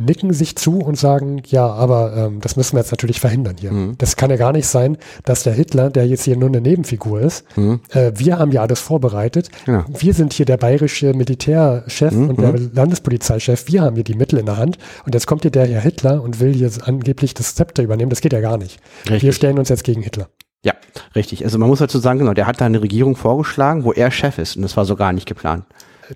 [0.06, 3.72] nicken sich zu und sagen, ja, aber ähm, das müssen wir jetzt natürlich verhindern hier.
[3.72, 3.96] Mhm.
[3.98, 7.22] Das kann ja gar nicht sein, dass der Hitler, der jetzt hier nur eine Nebenfigur
[7.22, 7.82] ist, mhm.
[7.90, 9.50] äh, wir haben ja alles vorbereitet.
[9.68, 9.86] Ja.
[9.88, 12.30] Wir sind hier der bayerische Militärchef mhm.
[12.30, 12.72] und der mhm.
[12.74, 13.66] Landespolizeichef.
[13.68, 14.78] Wir haben hier die Mittel in der Hand.
[15.06, 18.10] Und jetzt kommt hier der Herr Hitler und will hier angeblich das Zepter übernehmen.
[18.10, 18.80] Das geht ja gar nicht.
[19.04, 19.24] Richtig.
[19.24, 20.30] Wir stellen uns jetzt gegen Hitler.
[20.64, 20.74] Ja,
[21.16, 21.44] richtig.
[21.44, 24.38] Also man muss dazu sagen, genau, der hat da eine Regierung vorgeschlagen, wo er Chef
[24.38, 24.56] ist.
[24.56, 25.66] Und das war so gar nicht geplant.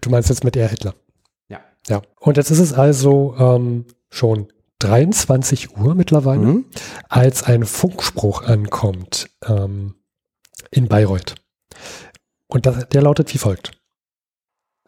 [0.02, 0.94] Du meinst jetzt mit er Hitler?
[1.88, 4.48] Ja, und jetzt ist es also ähm, schon
[4.80, 6.66] 23 Uhr mittlerweile, mhm.
[7.10, 9.96] als ein Funkspruch ankommt ähm,
[10.72, 11.36] in Bayreuth.
[12.48, 13.72] Und das, der lautet wie folgt.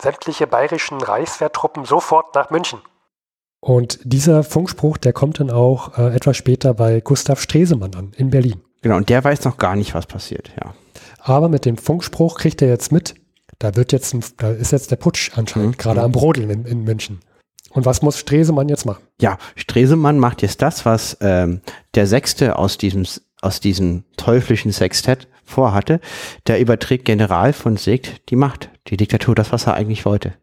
[0.02, 2.80] Sämtliche bayerischen Reichswehrtruppen sofort nach München.
[3.60, 8.30] Und dieser Funkspruch, der kommt dann auch äh, etwas später bei Gustav Stresemann an, in
[8.30, 8.62] Berlin.
[8.82, 10.74] Genau, und der weiß noch gar nicht, was passiert, ja.
[11.20, 13.16] Aber mit dem Funkspruch kriegt er jetzt mit,
[13.60, 15.78] da wird jetzt ein, da ist jetzt der Putsch anscheinend mhm.
[15.78, 17.20] gerade am Brodeln in, in München.
[17.72, 19.04] Und was muss Stresemann jetzt machen?
[19.22, 21.62] Ja, Stresemann macht jetzt das, was ähm,
[21.96, 23.06] der Sechste aus diesem,
[23.42, 26.00] aus diesem teuflischen Sextett vorhatte.
[26.48, 30.34] Der überträgt General von Segt die Macht, die Diktatur, das, was er eigentlich wollte.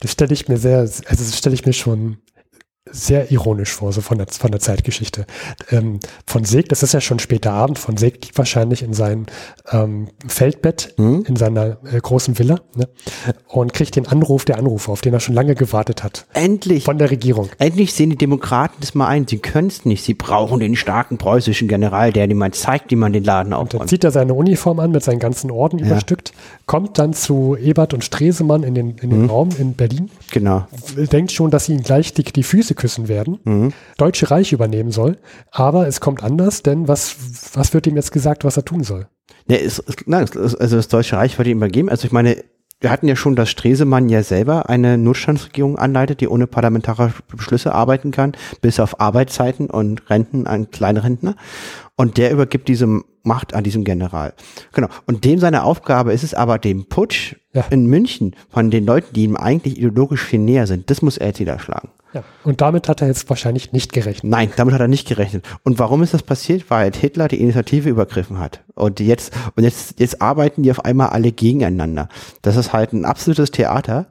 [0.00, 2.18] Das stelle ich mir sehr, also das stelle ich mir schon
[2.90, 5.26] sehr ironisch vor, so von der, von der Zeitgeschichte.
[5.70, 9.26] Ähm, von Seg, das ist ja schon später Abend, von Seg liegt wahrscheinlich in seinem
[9.70, 11.24] ähm, Feldbett, mhm.
[11.28, 12.88] in seiner äh, großen Villa ne?
[13.48, 16.26] und kriegt den Anruf der Anrufer, auf den er schon lange gewartet hat.
[16.32, 16.84] Endlich.
[16.84, 17.50] Von der Regierung.
[17.58, 19.26] Endlich sehen die Demokraten das mal ein.
[19.28, 20.02] Sie können es nicht.
[20.02, 23.74] Sie brauchen den starken preußischen General, der mal zeigt, wie man den Laden aufräumt.
[23.74, 25.86] Und dann zieht er seine Uniform an mit seinen ganzen Orden ja.
[25.86, 26.32] überstückt,
[26.64, 29.30] kommt dann zu Ebert und Stresemann in den, in den mhm.
[29.30, 30.10] Raum in Berlin.
[30.30, 30.66] Genau.
[30.96, 33.72] Denkt schon, dass sie ihn gleich die, die Füße küssen werden, mhm.
[33.96, 35.18] Deutsche Reich übernehmen soll.
[35.50, 37.16] Aber es kommt anders, denn was,
[37.54, 39.08] was wird ihm jetzt gesagt, was er tun soll?
[39.48, 41.88] Ja, es, nein, also das Deutsche Reich wird ihm übergeben.
[41.88, 42.36] Also ich meine,
[42.80, 47.74] wir hatten ja schon, dass Stresemann ja selber eine Notstandsregierung anleitet, die ohne parlamentarische Beschlüsse
[47.74, 51.36] arbeiten kann, bis auf Arbeitszeiten und Renten an kleine Rentner.
[52.00, 52.86] Und der übergibt diese
[53.24, 54.32] Macht an diesem General.
[54.72, 54.88] Genau.
[55.04, 57.66] Und dem seine Aufgabe ist es aber, dem Putsch Ja.
[57.68, 61.26] in München von den Leuten, die ihm eigentlich ideologisch viel näher sind, das muss er
[61.26, 61.90] jetzt niederschlagen.
[62.14, 62.24] Ja.
[62.42, 64.30] Und damit hat er jetzt wahrscheinlich nicht gerechnet.
[64.30, 65.46] Nein, damit hat er nicht gerechnet.
[65.62, 66.70] Und warum ist das passiert?
[66.70, 68.64] Weil Hitler die Initiative übergriffen hat.
[68.74, 72.08] Und jetzt, und jetzt, jetzt arbeiten die auf einmal alle gegeneinander.
[72.40, 74.06] Das ist halt ein absolutes Theater.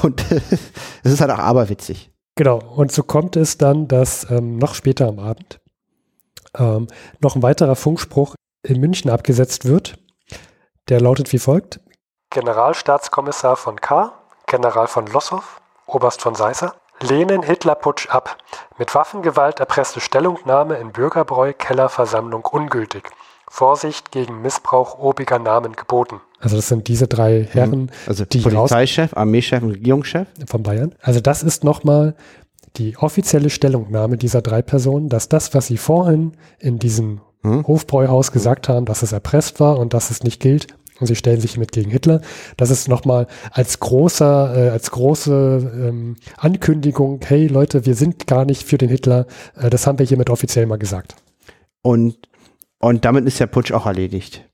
[0.00, 0.24] Und
[1.02, 2.10] es ist halt auch aberwitzig.
[2.36, 2.58] Genau.
[2.74, 5.60] Und so kommt es dann, dass ähm, noch später am Abend
[6.56, 6.88] ähm,
[7.20, 9.98] noch ein weiterer Funkspruch in München abgesetzt wird.
[10.88, 11.80] Der lautet wie folgt.
[12.30, 14.12] Generalstaatskommissar von K.,
[14.46, 15.42] General von Lossow,
[15.86, 18.36] Oberst von Seisser, lehnen Hitlerputsch ab.
[18.78, 23.10] Mit Waffengewalt erpresste Stellungnahme in Bürgerbräu-Kellerversammlung ungültig.
[23.48, 26.20] Vorsicht gegen Missbrauch obiger Namen geboten.
[26.40, 30.26] Also das sind diese drei Herren Also Die Polizeichef, Armeechef und Regierungschef.
[30.46, 30.94] von Bayern.
[31.00, 32.16] Also das ist nochmal
[32.76, 37.66] die offizielle Stellungnahme dieser drei Personen, dass das, was sie vorhin in diesem Hm?
[37.66, 40.66] Hofbräuhaus gesagt haben, dass es erpresst war und dass es nicht gilt,
[41.00, 42.20] und sie stellen sich mit gegen Hitler,
[42.56, 48.44] das ist nochmal als großer, äh, als große ähm, Ankündigung, hey Leute, wir sind gar
[48.44, 51.16] nicht für den Hitler, äh, das haben wir hiermit offiziell mal gesagt.
[51.82, 52.16] Und,
[52.78, 54.48] und damit ist der Putsch auch erledigt.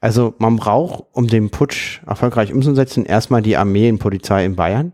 [0.00, 4.92] Also man braucht, um den Putsch erfolgreich umzusetzen, erstmal die Armee und Polizei in Bayern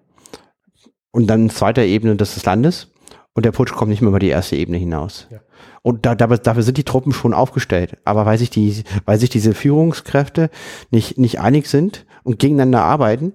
[1.12, 2.88] und dann zweiter Ebene des Landes.
[3.32, 5.28] Und der Putsch kommt nicht mehr über die erste Ebene hinaus.
[5.30, 5.38] Ja.
[5.82, 7.96] Und da, dabei, dafür sind die Truppen schon aufgestellt.
[8.04, 10.50] Aber weil sich, die, weil sich diese Führungskräfte
[10.90, 13.32] nicht, nicht einig sind und gegeneinander arbeiten,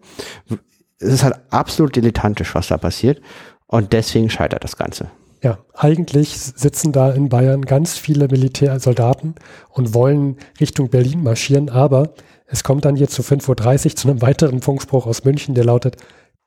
[0.99, 3.21] es ist halt absolut dilettantisch, was da passiert.
[3.67, 5.09] Und deswegen scheitert das Ganze.
[5.41, 9.35] Ja, eigentlich sitzen da in Bayern ganz viele Militärsoldaten
[9.69, 12.13] und wollen Richtung Berlin marschieren, aber
[12.47, 15.97] es kommt dann hier zu 5.30 Uhr zu einem weiteren Funkspruch aus München, der lautet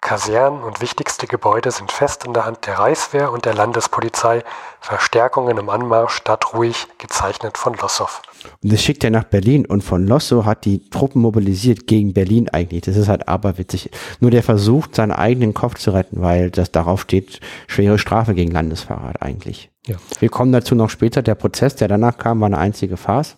[0.00, 4.44] Kasernen und wichtigste Gebäude sind fest in der Hand der Reichswehr und der Landespolizei.
[4.80, 8.22] Verstärkungen im Anmarsch, Stadt ruhig, gezeichnet von Lossow.
[8.62, 12.48] Und das schickt er nach Berlin und von Lossow hat die Truppen mobilisiert gegen Berlin
[12.48, 12.82] eigentlich.
[12.82, 13.90] Das ist halt aberwitzig.
[14.20, 18.52] Nur der versucht, seinen eigenen Kopf zu retten, weil das darauf steht, schwere Strafe gegen
[18.52, 19.70] Landesverrat eigentlich.
[19.86, 19.96] Ja.
[20.20, 21.22] Wir kommen dazu noch später.
[21.22, 23.36] Der Prozess, der danach kam, war eine einzige Farce.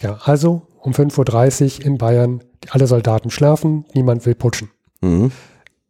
[0.00, 4.70] Ja, also um 5.30 Uhr in Bayern, alle Soldaten schlafen, niemand will putschen.
[5.00, 5.32] Mhm.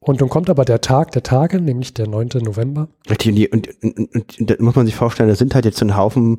[0.04, 2.30] Und dann kommt aber der Tag der Tage, nämlich der 9.
[2.42, 2.88] November.
[3.08, 5.84] Richtig, und, und, und, und, da muss man sich vorstellen, da sind halt jetzt so
[5.84, 6.38] ein Haufen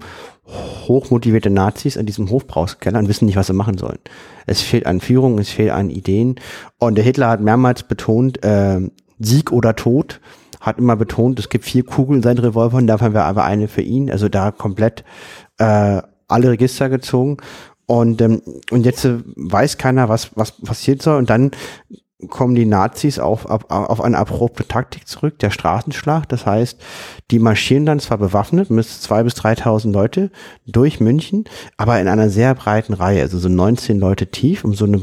[0.85, 3.99] hochmotivierte Nazis in diesem Hofbrauchskeller und wissen nicht, was sie machen sollen.
[4.47, 6.35] Es fehlt an Führung, es fehlt an Ideen.
[6.77, 8.81] Und der Hitler hat mehrmals betont, äh,
[9.19, 10.19] Sieg oder Tod,
[10.59, 13.81] hat immer betont, es gibt vier Kugeln in seinen Revolvern, davon wäre aber eine für
[13.81, 14.11] ihn.
[14.11, 15.05] Also da komplett
[15.57, 17.37] äh, alle Register gezogen.
[17.85, 21.17] Und, ähm, und jetzt äh, weiß keiner, was, was passiert soll.
[21.17, 21.51] Und dann
[22.27, 26.27] kommen die Nazis auf, auf, auf eine abrupte Taktik zurück, der Straßenschlag.
[26.29, 26.79] Das heißt,
[27.31, 30.31] die marschieren dann zwar bewaffnet, mit zwei bis 3.000 Leute
[30.65, 31.45] durch München,
[31.77, 34.99] aber in einer sehr breiten Reihe, also so 19 Leute tief, um so eine,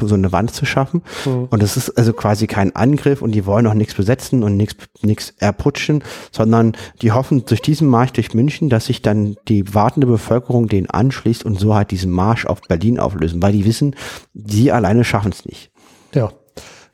[0.00, 1.02] so eine Wand zu schaffen.
[1.24, 1.48] Mhm.
[1.50, 4.76] Und es ist also quasi kein Angriff und die wollen auch nichts besetzen und nichts
[5.02, 10.06] nichts erputschen, sondern die hoffen durch diesen Marsch durch München, dass sich dann die wartende
[10.06, 13.96] Bevölkerung denen anschließt und so halt diesen Marsch auf Berlin auflösen, weil die wissen,
[14.32, 15.70] die alleine schaffen es nicht.
[16.14, 16.32] Ja,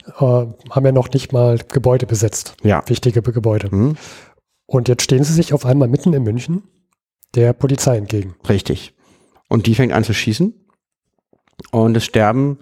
[0.07, 2.55] äh, haben ja noch nicht mal Gebäude besetzt.
[2.63, 2.83] Ja.
[2.87, 3.73] Wichtige Gebäude.
[3.73, 3.97] Mhm.
[4.65, 6.63] Und jetzt stehen sie sich auf einmal mitten in München
[7.35, 8.35] der Polizei entgegen.
[8.47, 8.93] Richtig.
[9.49, 10.53] Und die fängt an zu schießen.
[11.71, 12.59] Und es sterben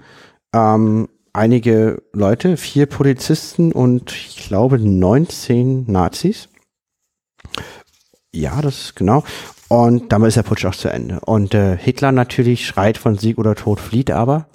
[0.54, 6.50] ähm, einige Leute, vier Polizisten und ich glaube 19 Nazis.
[8.32, 9.24] Ja, das ist genau.
[9.68, 11.20] Und damit ist der Putsch auch zu Ende.
[11.22, 14.48] Und äh, Hitler natürlich schreit von Sieg oder Tod, flieht aber.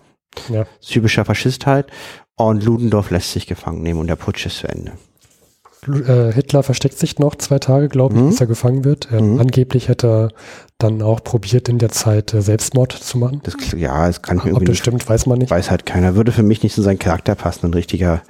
[0.49, 0.67] Ja.
[0.81, 1.91] Typischer Faschist halt.
[2.49, 4.93] Und Ludendorff lässt sich gefangen nehmen und der Putsch ist zu Ende.
[5.89, 8.29] Äh, Hitler versteckt sich noch zwei Tage, glaube ich, Mhm.
[8.31, 9.09] bis er gefangen wird.
[9.11, 9.41] Ähm, Mhm.
[9.41, 10.29] Angeblich hätte er
[10.77, 13.41] dann auch probiert, in der Zeit äh, Selbstmord zu machen.
[13.45, 15.51] Das, ja, das kann ich mir Ob irgendwie das nicht stimmt, weiß man nicht.
[15.51, 16.17] weiß halt keiner.
[16.17, 17.67] Würde für mich nicht zu seinem Charakter passen.
[17.67, 18.21] Ein richtiger,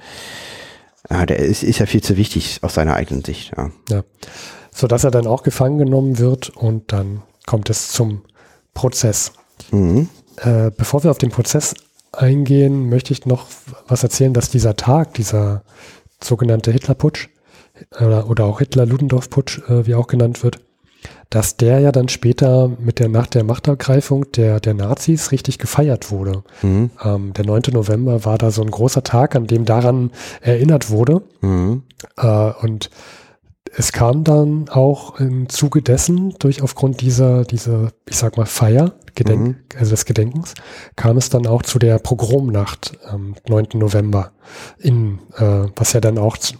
[1.09, 3.51] ja, der ist, ist ja viel zu wichtig aus seiner eigenen Sicht.
[3.57, 3.69] Ja.
[3.89, 4.03] Ja.
[4.73, 8.21] Sodass er dann auch gefangen genommen wird und dann kommt es zum
[8.73, 9.33] Prozess.
[9.71, 10.07] Mhm.
[10.37, 11.73] Äh, bevor wir auf den Prozess
[12.11, 13.47] eingehen, möchte ich noch
[13.87, 15.63] was erzählen, dass dieser Tag, dieser
[16.21, 17.29] sogenannte Hitlerputsch
[17.99, 20.59] oder, oder auch Hitler-Ludendorff-Putsch, äh, wie auch genannt wird,
[21.29, 26.11] dass der ja dann später mit der nach der Machtergreifung der, der Nazis richtig gefeiert
[26.11, 26.43] wurde.
[26.61, 26.91] Mhm.
[27.03, 27.63] Ähm, der 9.
[27.71, 31.21] November war da so ein großer Tag, an dem daran erinnert wurde.
[31.39, 31.83] Mhm.
[32.17, 32.89] Äh, und
[33.75, 38.93] es kam dann auch im Zuge dessen, durch aufgrund dieser, dieser, ich sag mal, Feier,
[39.15, 39.55] Gedenk, Mhm.
[39.77, 40.53] also des Gedenkens,
[40.95, 43.67] kam es dann auch zu der Pogromnacht am 9.
[43.79, 44.31] November,
[44.77, 46.55] in, äh, was ja dann auch zu,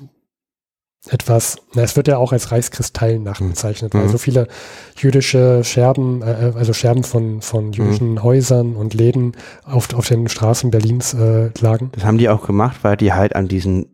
[1.09, 3.49] etwas, na, es wird ja auch als Reichskristallennacht Mhm.
[3.49, 4.09] bezeichnet, weil Mhm.
[4.09, 4.47] so viele
[4.95, 9.35] jüdische Scherben, äh, also Scherben von, von jüdischen Häusern und Läden
[9.65, 11.89] auf, auf den Straßen Berlins äh, lagen.
[11.93, 13.87] Das haben die auch gemacht, weil die halt an diesen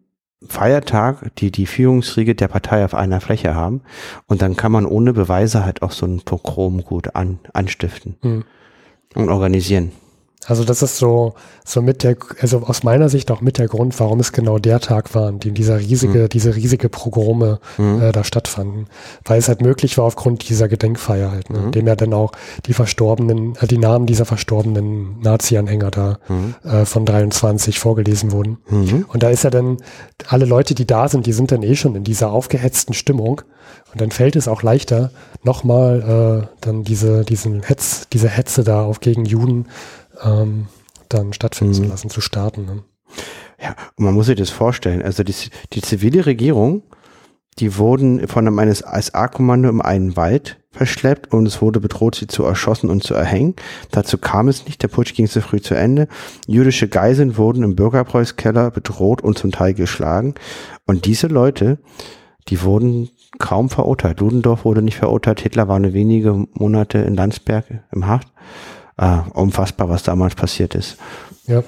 [0.47, 3.81] Feiertag, die die Führungsriege der Partei auf einer Fläche haben.
[4.27, 8.43] Und dann kann man ohne Beweise halt auch so ein Pogrom gut an, anstiften Hm.
[9.15, 9.91] und organisieren.
[10.45, 11.33] Also das ist so,
[11.65, 14.79] so mit der, also aus meiner Sicht auch mit der Grund, warum es genau der
[14.79, 18.01] Tag war, an dem dieser riesige, diese riesige Progrome Mhm.
[18.01, 18.87] äh, da stattfanden.
[19.25, 21.59] Weil es halt möglich war aufgrund dieser Gedenkfeier halt, ne?
[21.59, 21.71] Mhm.
[21.71, 22.31] dem ja dann auch
[22.65, 26.55] die verstorbenen, äh, die Namen dieser verstorbenen Nazi-Anhänger da Mhm.
[26.63, 28.57] äh, von 23 vorgelesen wurden.
[28.69, 29.05] Mhm.
[29.11, 29.77] Und da ist ja dann,
[30.27, 33.41] alle Leute, die da sind, die sind dann eh schon in dieser aufgehetzten Stimmung.
[33.91, 35.11] Und dann fällt es auch leichter,
[35.43, 39.67] nochmal äh, dann diese, diesen Hetz, diese Hetze da auf gegen Juden
[40.23, 40.67] ähm,
[41.09, 41.89] dann stattfinden zu Mhm.
[41.89, 42.65] lassen, zu starten.
[42.65, 42.83] Ne?
[43.61, 45.01] Ja, und man muss sich das vorstellen.
[45.01, 45.33] Also die,
[45.73, 46.83] die zivile Regierung,
[47.59, 52.43] die wurden von einem SA-Kommando in einen Wald verschleppt und es wurde bedroht, sie zu
[52.43, 53.55] erschossen und zu erhängen.
[53.89, 56.07] Dazu kam es nicht, der Putsch ging zu früh zu Ende.
[56.45, 60.35] Jüdische Geiseln wurden im Bürgerpreuskeller bedroht und zum Teil geschlagen.
[60.85, 61.79] Und diese Leute,
[62.49, 63.09] die wurden
[63.39, 64.19] kaum verurteilt.
[64.19, 68.27] Ludendorff wurde nicht verurteilt, Hitler war nur wenige Monate in Landsberg im Haft.
[68.97, 70.97] Äh, unfassbar, was damals passiert ist.
[71.45, 71.63] Ja.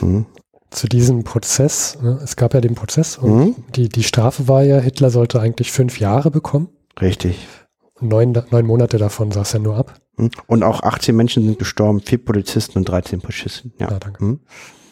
[0.00, 0.26] Mhm.
[0.70, 2.18] Zu diesem Prozess, ne?
[2.22, 3.54] es gab ja den Prozess und Mhm.
[3.74, 6.68] die, die Strafe war ja, Hitler sollte eigentlich fünf Jahre bekommen.
[7.00, 7.38] Richtig.
[8.00, 9.94] Neun, neun Monate davon saß er nur ab.
[10.16, 10.30] Hm?
[10.46, 13.72] Und auch 18 Menschen sind gestorben, vier Polizisten und 13 Putschisten.
[13.78, 13.90] Ja.
[13.90, 14.20] Ja, danke.
[14.20, 14.40] Hm?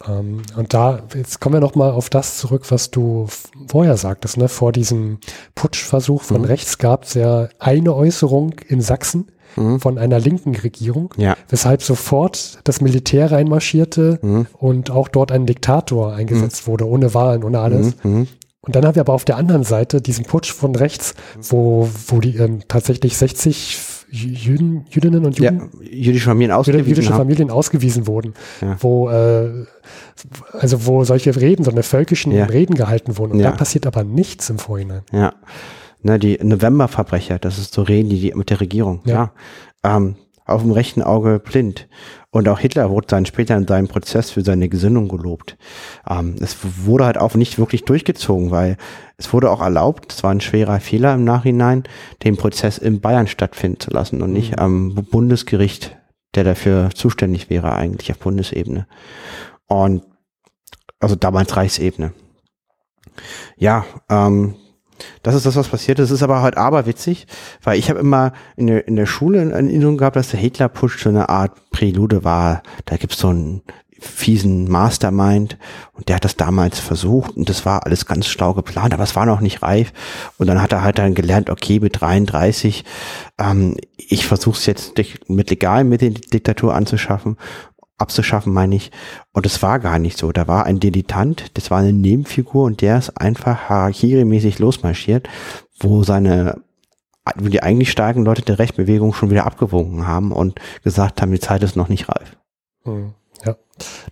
[0.07, 3.27] Ähm, und da, jetzt kommen wir nochmal auf das zurück, was du
[3.67, 4.47] vorher sagtest, ne?
[4.47, 5.19] Vor diesem
[5.55, 6.45] Putschversuch von Mhm.
[6.45, 9.79] rechts gab es ja eine Äußerung in Sachsen Mhm.
[9.79, 11.35] von einer linken Regierung, Ja.
[11.49, 14.47] weshalb sofort das Militär reinmarschierte Mhm.
[14.57, 17.95] und auch dort ein Diktator eingesetzt wurde, ohne Wahlen, ohne alles.
[18.03, 18.11] Mhm.
[18.11, 18.27] Mhm.
[18.61, 22.19] Und dann haben wir aber auf der anderen Seite diesen Putsch von rechts, wo, wo
[22.19, 23.79] die ähm, tatsächlich 60
[24.11, 27.17] Jüden, Jüdinnen und Ja, Juden jüdische Familien jüdische ausgewiesen haben.
[27.19, 28.75] Familien ausgewiesen wurden, Ja.
[28.79, 29.65] wo äh,
[30.53, 32.45] also wo solche Reden, so eine völkischen Ja.
[32.45, 33.33] Reden gehalten wurden.
[33.33, 33.51] Und Ja.
[33.51, 35.01] da passiert aber nichts im Vorhinein.
[35.11, 35.33] Ja.
[36.01, 39.01] Ne, die Novemberverbrecher, das ist so reden die, die mit der Regierung.
[39.05, 39.33] Ja.
[39.83, 39.97] Ja.
[39.97, 40.15] Ähm,
[40.49, 41.87] auf dem rechten Auge blind.
[42.31, 45.57] Und auch Hitler wurde dann später in seinem Prozess für seine Gesinnung gelobt.
[46.09, 48.77] Ähm, es wurde halt auch nicht wirklich durchgezogen, weil
[49.17, 51.83] es wurde auch erlaubt, es war ein schwerer Fehler im Nachhinein,
[52.23, 55.97] den Prozess in Bayern stattfinden zu lassen und nicht am Bundesgericht,
[56.35, 58.87] der dafür zuständig wäre eigentlich auf Bundesebene.
[59.67, 60.03] Und
[60.99, 62.13] also damals Reichsebene.
[63.57, 64.55] Ja, ähm,
[65.23, 66.09] das ist das, was passiert ist.
[66.09, 67.27] Es ist aber halt aberwitzig,
[67.63, 71.03] weil ich habe immer in der, in der Schule in Erinnerung gehabt, dass der Hitler-Putsch
[71.03, 72.63] so eine Art Prälude war.
[72.85, 73.61] Da gibt's so einen
[73.99, 75.57] fiesen Mastermind
[75.93, 79.15] und der hat das damals versucht und das war alles ganz schlau geplant, aber es
[79.15, 79.91] war noch nicht reif.
[80.37, 82.85] Und dann hat er halt dann gelernt, okay, mit 33,
[83.37, 84.93] ähm, ich versuche es jetzt
[85.27, 87.37] mit legal mit der Diktatur anzuschaffen
[87.99, 88.91] abzuschaffen, meine ich.
[89.33, 90.31] Und es war gar nicht so.
[90.31, 95.27] Da war ein Dilettant, das war eine Nebenfigur und der ist einfach harakiri-mäßig losmarschiert,
[95.79, 96.61] wo seine,
[97.35, 101.39] wo die eigentlich starken Leute der Rechtsbewegung schon wieder abgewunken haben und gesagt haben, die
[101.39, 102.35] Zeit ist noch nicht reif.
[102.83, 103.13] Hm,
[103.45, 103.55] Ja,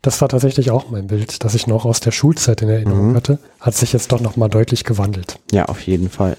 [0.01, 3.15] das war tatsächlich auch mein Bild, das ich noch aus der Schulzeit in Erinnerung Mhm.
[3.15, 3.39] hatte.
[3.59, 5.39] Hat sich jetzt doch nochmal deutlich gewandelt.
[5.51, 6.37] Ja, auf jeden Fall.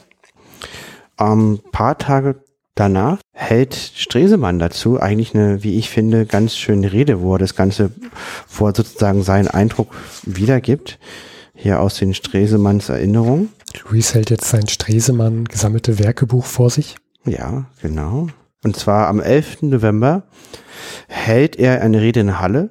[1.17, 2.37] Ein paar Tage
[2.79, 7.55] danach hält Stresemann dazu eigentlich eine, wie ich finde, ganz schöne Rede, wo er das
[7.55, 7.91] Ganze,
[8.49, 10.99] wo er sozusagen seinen Eindruck wiedergibt.
[11.55, 13.49] Hier aus den Stresemanns Erinnerungen.
[13.91, 16.97] Luis hält jetzt sein Stresemann gesammelte Werkebuch vor sich.
[17.25, 18.29] Ja, genau.
[18.65, 19.63] Und zwar am 11.
[19.63, 20.25] November
[21.09, 22.71] hält er eine Rede in Halle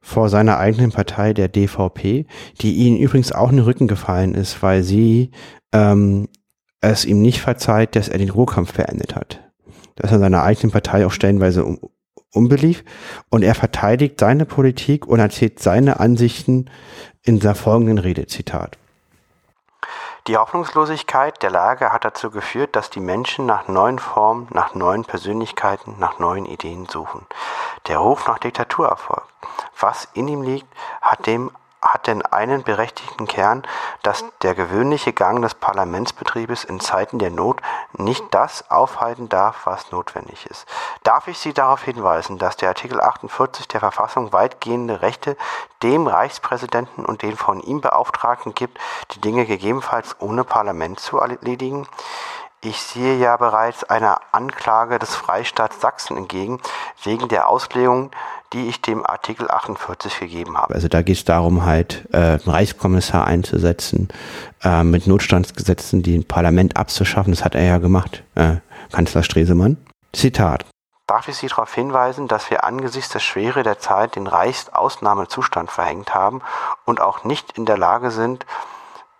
[0.00, 2.26] vor seiner eigenen Partei, der DVP,
[2.60, 5.30] die ihnen übrigens auch in den Rücken gefallen ist, weil sie
[5.72, 6.28] ähm,
[6.80, 9.40] es ihm nicht verzeiht, dass er den Ruhrkampf beendet hat.
[9.96, 11.80] Dass er seiner eigenen Partei auch stellenweise um,
[12.32, 12.84] unbelief
[13.30, 16.70] und er verteidigt seine Politik und erzählt seine Ansichten
[17.22, 18.78] in der folgenden Rede, Zitat.
[20.26, 25.06] Die Hoffnungslosigkeit der Lage hat dazu geführt, dass die Menschen nach neuen Formen, nach neuen
[25.06, 27.26] Persönlichkeiten, nach neuen Ideen suchen.
[27.86, 29.26] Der Ruf nach Diktatur erfolgt.
[29.80, 30.66] Was in ihm liegt,
[31.00, 31.50] hat dem
[31.80, 33.62] hat denn einen berechtigten Kern,
[34.02, 37.60] dass der gewöhnliche Gang des Parlamentsbetriebes in Zeiten der Not
[37.92, 40.66] nicht das aufhalten darf, was notwendig ist.
[41.02, 45.36] Darf ich Sie darauf hinweisen, dass der Artikel 48 der Verfassung weitgehende Rechte
[45.82, 48.78] dem Reichspräsidenten und den von ihm Beauftragten gibt,
[49.12, 51.86] die Dinge gegebenenfalls ohne Parlament zu erledigen?
[52.60, 56.60] Ich sehe ja bereits eine Anklage des Freistaats Sachsen entgegen,
[57.04, 58.10] wegen der Auslegung,
[58.52, 60.74] die ich dem Artikel 48 gegeben habe.
[60.74, 64.08] Also da geht es darum, halt äh, einen Reichskommissar einzusetzen,
[64.64, 67.32] äh, mit Notstandsgesetzen die ein Parlament abzuschaffen.
[67.32, 68.56] Das hat er ja gemacht, äh,
[68.90, 69.76] Kanzler Stresemann.
[70.12, 70.64] Zitat.
[71.06, 76.12] Darf ich Sie darauf hinweisen, dass wir angesichts der Schwere der Zeit den Reichsausnahmezustand verhängt
[76.12, 76.42] haben
[76.84, 78.44] und auch nicht in der Lage sind,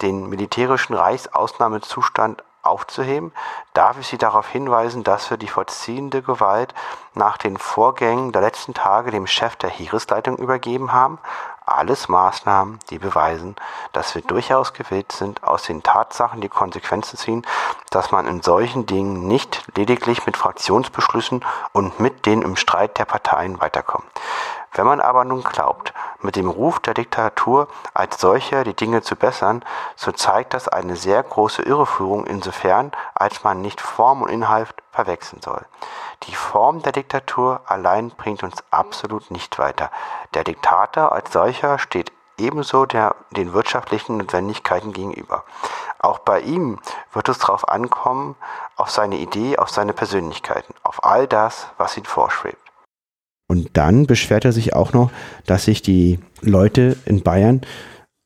[0.03, 3.33] den militärischen Reichsausnahmezustand aufzuheben,
[3.75, 6.75] darf ich Sie darauf hinweisen, dass wir die vollziehende Gewalt
[7.15, 11.19] nach den Vorgängen der letzten Tage dem Chef der Heeresleitung übergeben haben.
[11.67, 13.55] Alles Maßnahmen, die beweisen,
[13.93, 17.47] dass wir durchaus gewillt sind, aus den Tatsachen die Konsequenzen ziehen,
[17.91, 23.05] dass man in solchen Dingen nicht lediglich mit Fraktionsbeschlüssen und mit den im Streit der
[23.05, 24.07] Parteien weiterkommt.
[24.73, 29.17] Wenn man aber nun glaubt, mit dem Ruf der Diktatur als solcher die Dinge zu
[29.17, 29.65] bessern,
[29.97, 35.43] so zeigt das eine sehr große Irreführung insofern, als man nicht Form und Inhalt verwechseln
[35.43, 35.65] soll.
[36.25, 39.91] Die Form der Diktatur allein bringt uns absolut nicht weiter.
[40.35, 45.45] Der Diktator als solcher steht ebenso der, den wirtschaftlichen Notwendigkeiten gegenüber.
[45.99, 46.79] Auch bei ihm
[47.13, 48.37] wird es darauf ankommen,
[48.77, 52.68] auf seine Idee, auf seine Persönlichkeiten, auf all das, was ihm vorschwebt.
[53.49, 55.11] Und dann beschwert er sich auch noch,
[55.47, 57.63] dass sich die Leute in Bayern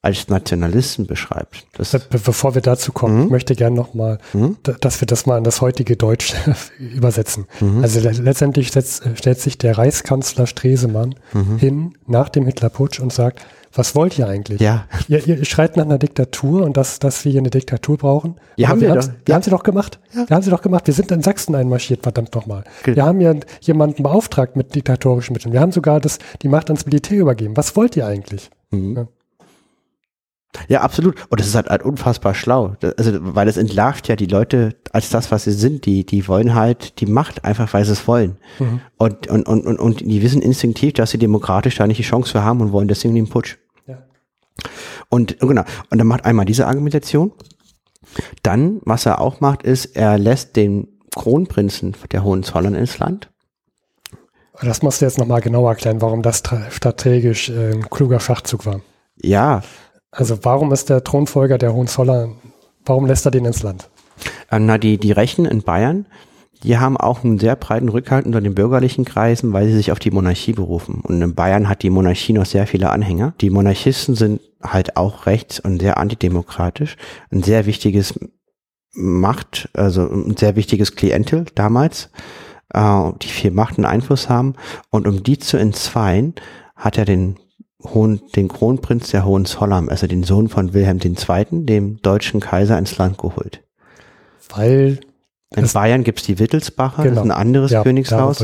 [0.03, 1.65] als Nationalisten beschreibt.
[1.75, 3.25] Das Be bevor wir dazu kommen, mhm.
[3.25, 4.57] ich möchte gerne nochmal, mhm.
[4.81, 6.35] dass wir das mal in das heutige Deutsch
[6.79, 7.47] übersetzen.
[7.61, 7.83] Mhm.
[7.83, 11.59] Also letztendlich setzt, stellt sich der Reichskanzler Stresemann mhm.
[11.59, 13.43] hin nach dem Hitlerputsch und sagt,
[13.75, 14.61] was wollt ihr eigentlich?
[14.61, 14.87] Ja.
[15.09, 18.37] Ihr, ihr schreit nach einer Diktatur und dass, dass wir hier eine Diktatur brauchen.
[18.57, 19.35] Ja, haben wir, wir, wir ja.
[19.37, 19.99] haben sie doch gemacht.
[20.13, 20.29] Ja.
[20.29, 20.87] Wir haben sie doch gemacht.
[20.89, 22.65] Wir sind in Sachsen einmarschiert, verdammt nochmal.
[22.81, 22.97] Okay.
[22.97, 25.53] Wir haben ja jemanden beauftragt mit diktatorischen Mitteln.
[25.53, 27.57] Wir haben sogar das, die Macht ans Militär übergeben.
[27.57, 28.51] Was wollt ihr eigentlich?
[28.73, 28.97] Mhm.
[28.97, 29.07] Ja.
[30.69, 31.17] Ja, absolut.
[31.31, 32.77] Und das ist halt, halt unfassbar schlau.
[32.97, 35.87] Also, weil es entlarvt ja die Leute als das, was sie sind.
[35.87, 38.37] Die, die wollen halt die Macht einfach, weil sie es wollen.
[38.59, 38.81] Mhm.
[38.99, 42.33] Und, und, und, und, und die wissen instinktiv, dass sie demokratisch da nicht die Chance
[42.33, 43.57] für haben und wollen deswegen den Putsch.
[43.87, 44.03] Ja.
[45.09, 45.65] Und, genau.
[45.91, 47.33] Und dann macht einmal diese Argumentation.
[48.43, 53.31] Dann, was er auch macht, ist, er lässt den Kronprinzen der Hohenzollern ins Land.
[54.61, 58.81] Das musst du jetzt nochmal genauer erklären, warum das strategisch äh, ein kluger Schachzug war.
[59.17, 59.63] Ja,
[60.13, 62.37] also warum ist der Thronfolger der Hohenzollern,
[62.85, 63.89] warum lässt er den ins Land?
[64.51, 66.07] Ähm, na, die, die Rechen in Bayern,
[66.63, 69.99] die haben auch einen sehr breiten Rückhalt unter den bürgerlichen Kreisen, weil sie sich auf
[69.99, 71.01] die Monarchie berufen.
[71.03, 73.35] Und in Bayern hat die Monarchie noch sehr viele Anhänger.
[73.41, 76.97] Die Monarchisten sind halt auch rechts und sehr antidemokratisch.
[77.31, 78.15] Ein sehr wichtiges
[78.93, 82.11] Macht, also ein sehr wichtiges Klientel damals,
[82.75, 84.55] äh, die viel Macht und Einfluss haben.
[84.91, 86.35] Und um die zu entzweien,
[86.77, 87.39] hat er den
[87.85, 92.97] Hohen, den Kronprinz der Hohenzollern, also den Sohn von Wilhelm II., dem deutschen Kaiser, ins
[92.99, 93.63] Land geholt.
[94.55, 95.01] Weil
[95.55, 97.15] in Bayern gibt's die Wittelsbacher, genau.
[97.17, 98.39] das ist ein anderes ja, Königshaus.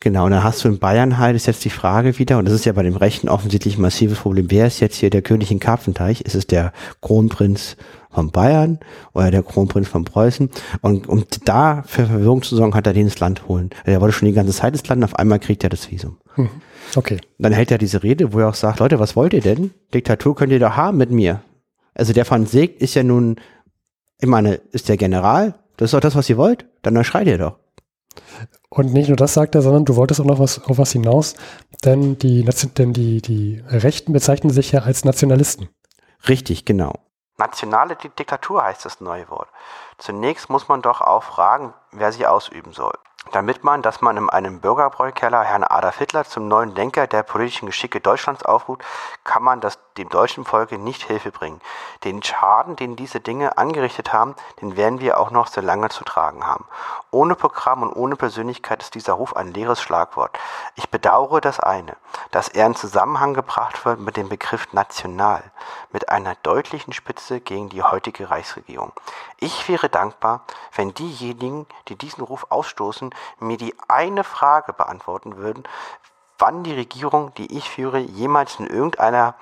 [0.00, 2.54] Genau, und dann hast du in Bayern halt, ist jetzt die Frage wieder, und das
[2.54, 5.50] ist ja bei dem Rechten offensichtlich ein massives Problem, wer ist jetzt hier der König
[5.50, 6.22] in Karpfenteich?
[6.22, 7.76] Ist es der Kronprinz
[8.10, 8.78] von Bayern
[9.12, 10.50] oder der Kronprinz von Preußen?
[10.80, 13.70] Und um da für Verwirrung zu sorgen, hat er den ins Land holen.
[13.84, 16.16] Er wollte schon die ganze Zeit ins Land, auf einmal kriegt er das Visum.
[16.34, 16.48] Hm.
[16.96, 17.20] Okay.
[17.38, 19.72] Dann hält er diese Rede, wo er auch sagt, Leute, was wollt ihr denn?
[19.94, 21.42] Diktatur könnt ihr doch haben mit mir.
[21.94, 23.36] Also der Van Seeg ist ja nun,
[24.20, 27.38] ich meine, ist der General, das ist doch das, was ihr wollt, dann schreit ihr
[27.38, 27.56] doch.
[28.68, 31.34] Und nicht nur das sagt er, sondern du wolltest auch noch was, auf was hinaus,
[31.84, 35.68] denn die, denn die, die Rechten bezeichnen sich ja als Nationalisten.
[36.28, 36.94] Richtig, genau.
[37.38, 39.48] Nationale Diktatur heißt das neue Wort.
[39.98, 42.94] Zunächst muss man doch auch fragen, wer sie ausüben soll
[43.32, 47.66] damit man, dass man in einem Bürgerbräukeller Herrn Adolf Hitler zum neuen Denker der politischen
[47.66, 48.82] Geschicke Deutschlands aufruft,
[49.24, 51.60] kann man das dem deutschen Volke nicht Hilfe bringen.
[52.04, 56.04] Den Schaden, den diese Dinge angerichtet haben, den werden wir auch noch sehr lange zu
[56.04, 56.64] tragen haben.
[57.10, 60.38] Ohne Programm und ohne Persönlichkeit ist dieser Ruf ein leeres Schlagwort.
[60.76, 61.96] Ich bedauere das eine,
[62.30, 65.42] dass er in Zusammenhang gebracht wird mit dem Begriff national,
[65.92, 68.92] mit einer deutlichen Spitze gegen die heutige Reichsregierung.
[69.38, 70.44] Ich wäre dankbar,
[70.74, 75.64] wenn diejenigen, die diesen Ruf ausstoßen, mir die eine Frage beantworten würden,
[76.40, 79.34] wann die Regierung, die ich führe, jemals in irgendeiner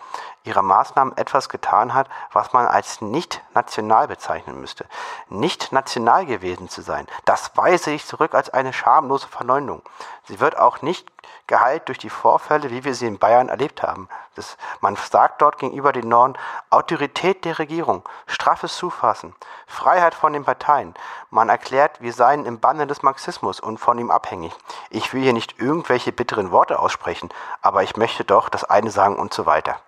[0.44, 4.86] ihrer Maßnahmen etwas getan hat, was man als nicht national bezeichnen müsste.
[5.28, 9.82] Nicht national gewesen zu sein, das weise ich zurück als eine schamlose Verleumdung.
[10.24, 11.06] Sie wird auch nicht
[11.48, 14.08] geheilt durch die Vorfälle, wie wir sie in Bayern erlebt haben.
[14.36, 16.34] Das, man sagt dort gegenüber den Norden
[16.70, 19.34] Autorität der Regierung, straffes Zufassen,
[19.66, 20.94] Freiheit von den Parteien.
[21.30, 24.52] Man erklärt, wir seien im Banne des Marxismus und von ihm abhängig.
[24.90, 27.30] Ich will hier nicht irgendwelche bitteren Worte aussprechen,
[27.62, 29.80] aber ich möchte doch das eine sagen und so weiter.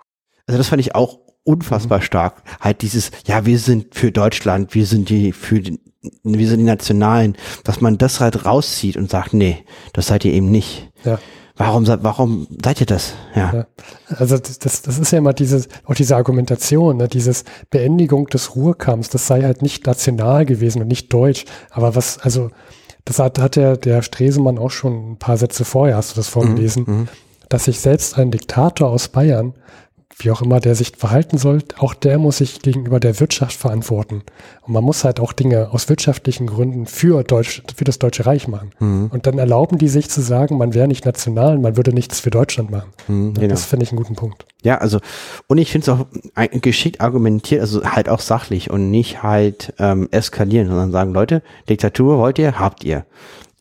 [0.46, 2.42] Also das fand ich auch unfassbar stark.
[2.60, 5.78] Halt dieses, ja, wir sind für Deutschland, wir sind die, für den,
[6.22, 10.32] wir sind die Nationalen, dass man das halt rauszieht und sagt, nee, das seid ihr
[10.32, 10.90] eben nicht.
[11.04, 11.18] Ja.
[11.60, 13.12] Warum, warum seid ihr das?
[13.34, 13.52] Ja.
[13.52, 13.66] Ja.
[14.16, 18.56] Also das, das das ist ja immer dieses, auch diese Argumentation, ne, dieses Beendigung des
[18.56, 21.44] Ruhrkampfs, das sei halt nicht national gewesen und nicht deutsch.
[21.70, 22.50] Aber was, also,
[23.04, 26.28] das hat, hat der, der Stresemann auch schon ein paar Sätze vorher, hast du das
[26.28, 27.08] vorgelesen, Mhm.
[27.48, 29.54] dass sich selbst ein Diktator aus Bayern,
[30.18, 34.22] wie auch immer der sich verhalten soll, auch der muss sich gegenüber der Wirtschaft verantworten.
[34.62, 38.48] Und man muss halt auch Dinge aus wirtschaftlichen Gründen für, Deutsch, für das Deutsche Reich
[38.48, 38.72] machen.
[38.78, 39.10] Mhm.
[39.12, 42.30] Und dann erlauben die sich zu sagen, man wäre nicht national, man würde nichts für
[42.30, 42.90] Deutschland machen.
[43.08, 43.48] Mhm, genau.
[43.48, 44.44] Das finde ich einen guten Punkt.
[44.62, 45.00] Ja, also,
[45.46, 46.06] und ich finde es auch
[46.60, 52.18] geschickt argumentiert, also halt auch sachlich und nicht halt ähm, eskalieren, sondern sagen, Leute, Diktatur
[52.18, 53.06] wollt ihr, habt ihr.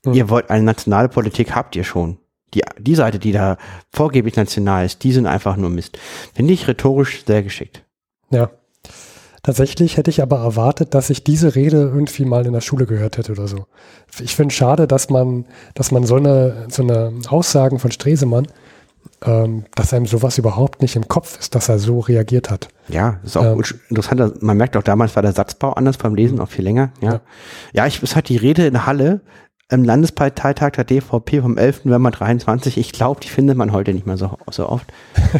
[0.05, 0.13] Mhm.
[0.13, 2.17] Ihr wollt eine nationale Politik, habt ihr schon.
[2.53, 3.57] Die, die Seite, die da
[3.93, 5.97] vorgeblich national ist, die sind einfach nur Mist.
[6.33, 7.83] Finde ich rhetorisch sehr geschickt.
[8.31, 8.49] Ja.
[9.41, 13.17] Tatsächlich hätte ich aber erwartet, dass ich diese Rede irgendwie mal in der Schule gehört
[13.17, 13.65] hätte oder so.
[14.21, 15.45] Ich finde schade, dass man,
[15.75, 18.47] dass man so eine, so eine Aussagen von Stresemann,
[19.23, 22.67] ähm, dass einem sowas überhaupt nicht im Kopf ist, dass er so reagiert hat.
[22.89, 23.55] Ja, ist auch Ähm.
[23.55, 24.41] gut- interessant.
[24.43, 26.91] Man merkt auch damals war der Satzbau anders beim Lesen, auch viel länger.
[27.01, 27.21] Ja, Ja.
[27.73, 29.21] ja, ich, es hat die Rede in Halle
[29.71, 31.85] im Landesparteitag der DVP vom 11.
[31.85, 32.77] November 23.
[32.77, 34.87] Ich glaube, die findet man heute nicht mehr so, so oft.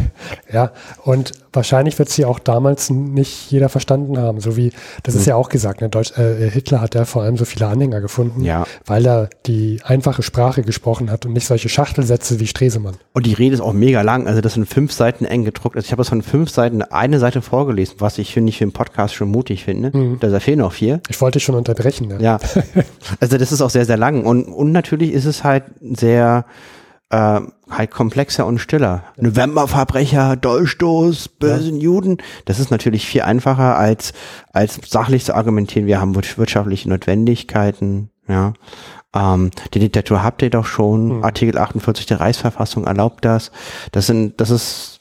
[0.52, 0.72] Ja,
[1.04, 4.40] und wahrscheinlich wird sie auch damals nicht jeder verstanden haben.
[4.40, 4.72] So wie,
[5.04, 5.22] das Hm.
[5.22, 5.90] ist ja auch gesagt, ne?
[5.90, 8.66] Deutsch, äh, Hitler hat ja vor allem so viele Anhänger gefunden, Ja.
[8.86, 12.96] weil er die einfache Sprache gesprochen hat und nicht solche Schachtelsätze wie Stresemann.
[13.14, 14.28] Und die Rede ist auch mega lang.
[14.28, 15.76] Also das sind fünf Seiten eng gedruckt.
[15.76, 18.64] Also ich habe das von fünf Seiten eine Seite vorgelesen, was ich finde ich für
[18.64, 19.96] einen Podcast schon mutig finde.
[19.96, 20.20] Mhm.
[20.20, 21.00] Da fehlen noch vier.
[21.10, 22.08] Ich wollte schon unterbrechen.
[22.08, 22.18] Ne?
[22.22, 22.40] Ja.
[23.20, 24.19] also das ist auch sehr, sehr lang.
[24.26, 26.46] Und, und natürlich ist es halt sehr
[27.10, 29.04] äh, halt komplexer und stiller.
[29.18, 32.18] Novemberverbrecher, Dolchstoß, bösen Juden.
[32.46, 34.14] Das ist natürlich viel einfacher als,
[34.54, 35.88] als sachlich zu argumentieren.
[35.88, 38.12] Wir haben wir- wirtschaftliche Notwendigkeiten.
[38.28, 38.54] Ja.
[39.16, 41.18] Ähm, die Diktatur habt ihr doch schon.
[41.18, 41.24] Mhm.
[41.24, 43.52] Artikel 48 der Reichsverfassung erlaubt das.
[43.92, 44.99] Das sind, das ist,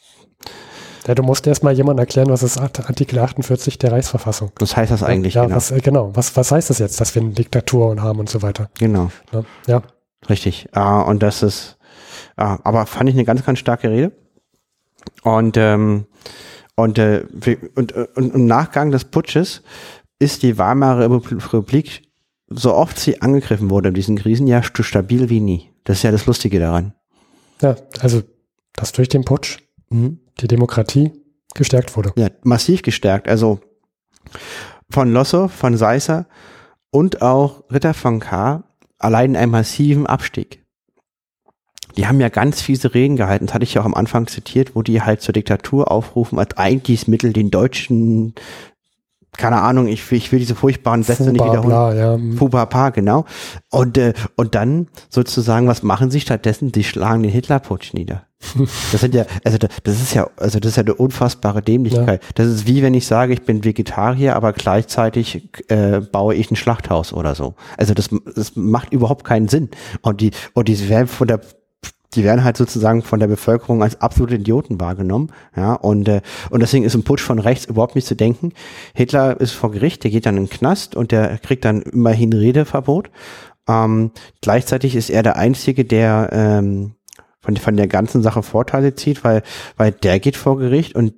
[1.09, 4.53] Ja, du musst erst mal jemandem erklären, was ist Art- Artikel 48 der Reichsverfassung.
[4.61, 5.57] was heißt das eigentlich ja, genau?
[5.57, 6.11] Was, äh, genau.
[6.15, 8.69] Was, was heißt das jetzt, dass wir eine Diktatur und haben und so weiter?
[8.79, 9.11] Genau.
[9.33, 9.45] Ne?
[9.67, 9.83] Ja.
[10.29, 10.69] Richtig.
[10.75, 11.79] Äh, und das ist,
[12.37, 14.13] äh, aber fand ich eine ganz, ganz starke Rede.
[15.23, 16.07] Und, ähm,
[16.77, 17.25] und, äh,
[17.75, 19.63] und, äh, und im Nachgang des Putsches
[20.19, 22.03] ist die Weimarer Republik,
[22.49, 25.71] so oft sie angegriffen wurde in diesen Krisen, ja st- stabil wie nie.
[25.85, 26.93] Das ist ja das Lustige daran.
[27.63, 28.23] ja, also,
[28.75, 29.59] dass durch den Putsch
[29.91, 31.13] die Demokratie
[31.55, 32.13] gestärkt wurde.
[32.17, 33.29] Ja, massiv gestärkt.
[33.29, 33.61] Also
[34.91, 36.27] von Lossow, von Seisser
[36.91, 38.65] und auch Ritter von K.
[38.99, 40.65] allein einen massiven Abstieg.
[41.97, 44.77] Die haben ja ganz fiese Reden gehalten, das hatte ich ja auch am Anfang zitiert,
[44.77, 48.35] wo die halt zur Diktatur aufrufen, als eigentliches Mittel den Deutschen,
[49.37, 51.71] keine Ahnung, ich, will- ich will diese furchtbaren Sätze nicht Fuba, wiederholen.
[51.71, 52.15] bla, ja.
[52.15, 52.37] hm.
[52.37, 53.25] Fubapa, genau.
[53.71, 56.73] Und, äh, und dann sozusagen, was machen sie stattdessen?
[56.73, 58.28] Sie schlagen den Hitlerputsch nieder.
[58.93, 62.23] Das sind ja, also da- das ist ja, also das ist ja eine unfassbare Dämlichkeit.
[62.37, 66.57] Das ist wie wenn ich sage, ich bin Vegetarier, aber gleichzeitig äh, baue ich ein
[66.57, 67.55] Schlachthaus oder so.
[67.77, 69.71] Also das, das macht überhaupt keinen Sinn.
[70.03, 71.41] Und die, und die werden von der
[72.15, 76.61] die werden halt sozusagen von der Bevölkerung als absolute Idioten wahrgenommen, ja, und, äh, und
[76.61, 78.53] deswegen ist ein Putsch von rechts überhaupt nicht zu denken.
[78.95, 82.33] Hitler ist vor Gericht, der geht dann in den Knast und der kriegt dann immerhin
[82.33, 83.11] Redeverbot.
[83.69, 86.95] Ähm, gleichzeitig ist er der Einzige, der ähm,
[87.41, 89.43] von, von der ganzen Sache Vorteile zieht, weil,
[89.77, 91.15] weil der geht vor Gericht und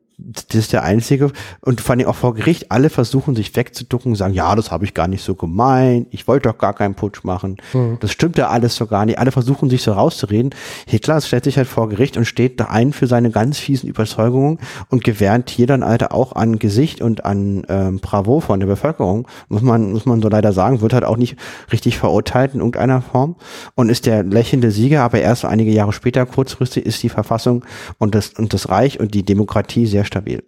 [0.49, 4.17] das ist der einzige und vor allem auch vor Gericht, alle versuchen sich wegzuducken und
[4.17, 7.25] sagen, ja, das habe ich gar nicht so gemeint, ich wollte doch gar keinen Putsch
[7.25, 7.99] machen, Mhm.
[8.01, 10.51] das stimmt ja alles so gar nicht, alle versuchen sich so rauszureden.
[10.87, 14.59] Hitler stellt sich halt vor Gericht und steht da ein für seine ganz fiesen Überzeugungen
[14.89, 19.27] und gewährt hier dann Alter auch an Gesicht und an ähm, Bravo von der Bevölkerung,
[19.49, 21.37] muss man, muss man so leider sagen, wird halt auch nicht
[21.73, 23.37] richtig verurteilt in irgendeiner Form
[23.75, 27.65] und ist der lächelnde Sieger, aber erst einige Jahre später, kurzfristig, ist die Verfassung
[27.99, 30.43] und das, und das Reich und die Demokratie sehr stabil.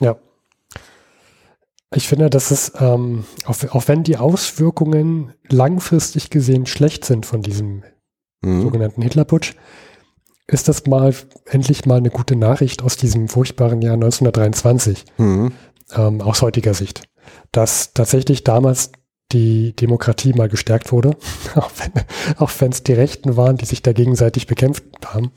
[0.00, 0.16] Ja.
[1.94, 7.40] Ich finde, dass es, ähm, auch, auch wenn die Auswirkungen langfristig gesehen schlecht sind von
[7.42, 7.84] diesem
[8.42, 8.62] Mhm.
[8.62, 9.54] sogenannten Hitlerputsch,
[10.48, 11.14] ist das mal
[11.46, 15.52] endlich mal eine gute Nachricht aus diesem furchtbaren Jahr 1923, Mhm.
[15.94, 17.02] ähm, aus heutiger Sicht.
[17.52, 18.92] Dass tatsächlich damals
[19.32, 21.16] die Demokratie mal gestärkt wurde,
[21.56, 22.04] auch wenn
[22.38, 25.32] auch es die Rechten waren, die sich da gegenseitig bekämpft haben.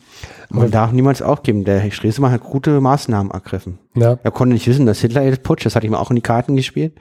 [0.50, 1.64] Man darf niemals aufgeben.
[1.66, 3.80] Der Herr Stresemann hat gute Maßnahmen ergriffen.
[3.96, 6.16] Ja, Er konnte nicht wissen, dass Hitler jetzt Putsch, das hatte ich mir auch in
[6.16, 6.94] die Karten gespielt.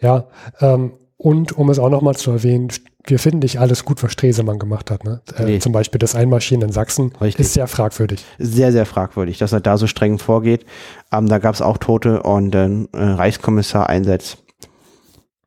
[0.00, 0.26] Ja,
[0.60, 2.68] ähm, Und um es auch nochmal zu erwähnen,
[3.06, 5.04] wir finden nicht alles gut, was Stresemann gemacht hat.
[5.04, 5.20] Ne?
[5.36, 5.58] Äh, nee.
[5.58, 7.46] Zum Beispiel das Einmarschieren in Sachsen Richtig.
[7.46, 8.24] ist sehr fragwürdig.
[8.38, 10.64] Sehr, sehr fragwürdig, dass er da so streng vorgeht.
[11.12, 14.43] Ähm, da gab es auch Tote und äh, Reichskommissar einsetzt.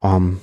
[0.01, 0.39] Ähm,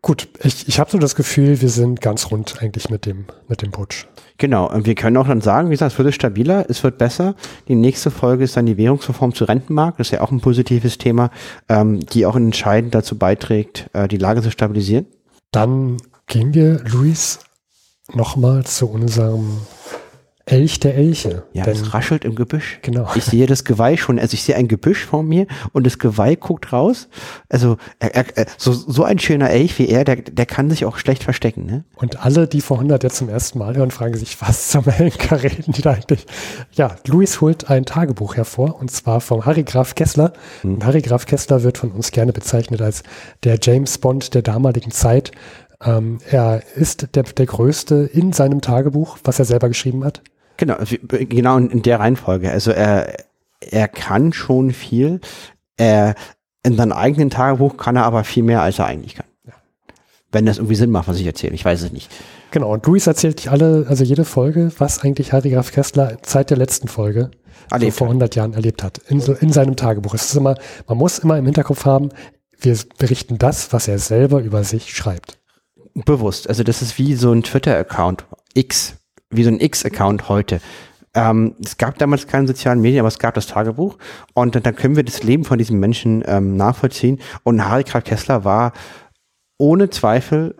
[0.00, 3.62] Gut, ich, ich habe so das Gefühl, wir sind ganz rund eigentlich mit dem, mit
[3.62, 4.06] dem Putsch.
[4.36, 7.34] Genau, und wir können auch dann sagen, wie gesagt, es wird stabiler, es wird besser.
[7.66, 9.98] Die nächste Folge ist dann die Währungsreform zu Rentenmarkt.
[9.98, 11.30] Das ist ja auch ein positives Thema,
[11.68, 15.06] ähm, die auch entscheidend dazu beiträgt, äh, die Lage zu stabilisieren.
[15.50, 15.96] Dann
[16.28, 17.40] gehen wir, Luis,
[18.14, 19.58] nochmal zu unserem
[20.50, 21.44] Elch der Elche.
[21.52, 22.78] Ja, es raschelt im Gebüsch.
[22.82, 23.08] Genau.
[23.14, 26.34] Ich sehe das Geweih schon, also ich sehe ein Gebüsch vor mir und das Geweih
[26.34, 27.08] guckt raus.
[27.48, 30.98] Also er, er, so, so ein schöner Elch wie er, der, der kann sich auch
[30.98, 31.66] schlecht verstecken.
[31.66, 31.84] Ne?
[31.96, 35.42] Und alle, die vor 100 jetzt zum ersten Mal hören, fragen sich, was zum Henker
[35.42, 36.26] reden die da eigentlich?
[36.72, 40.32] Ja, Luis holt ein Tagebuch hervor und zwar vom Harry Graf Kessler.
[40.62, 40.74] Hm.
[40.74, 43.02] Und Harry Graf Kessler wird von uns gerne bezeichnet als
[43.44, 45.32] der James Bond der damaligen Zeit.
[45.84, 50.22] Ähm, er ist der, der Größte in seinem Tagebuch, was er selber geschrieben hat.
[50.58, 50.76] Genau,
[51.08, 52.50] genau in der Reihenfolge.
[52.50, 53.16] Also er,
[53.60, 55.20] er kann schon viel.
[55.76, 56.14] Er,
[56.62, 59.26] in seinem eigenen Tagebuch kann er aber viel mehr, als er eigentlich kann.
[59.46, 59.54] Ja.
[60.32, 61.54] Wenn das irgendwie Sinn macht, was ich erzähle.
[61.54, 62.10] Ich weiß es nicht.
[62.50, 66.50] Genau, und Luis erzählt dich alle, also jede Folge, was eigentlich Harry Graf Kessler seit
[66.50, 67.30] der letzten Folge
[67.78, 68.98] so vor 100 Jahren erlebt hat.
[69.08, 70.14] In, so, in seinem Tagebuch.
[70.14, 70.56] Es ist immer,
[70.86, 72.10] man muss immer im Hinterkopf haben,
[72.58, 75.38] wir berichten das, was er selber über sich schreibt.
[75.94, 76.48] Bewusst.
[76.48, 78.24] Also das ist wie so ein Twitter-Account.
[78.54, 78.96] X
[79.30, 80.60] wie so ein X-Account heute.
[81.14, 83.98] Ähm, es gab damals keine sozialen Medien, aber es gab das Tagebuch
[84.34, 87.20] und dann, können wir das Leben von diesem Menschen ähm, nachvollziehen.
[87.42, 88.72] Und Harry Krag Kessler war
[89.58, 90.54] ohne Zweifel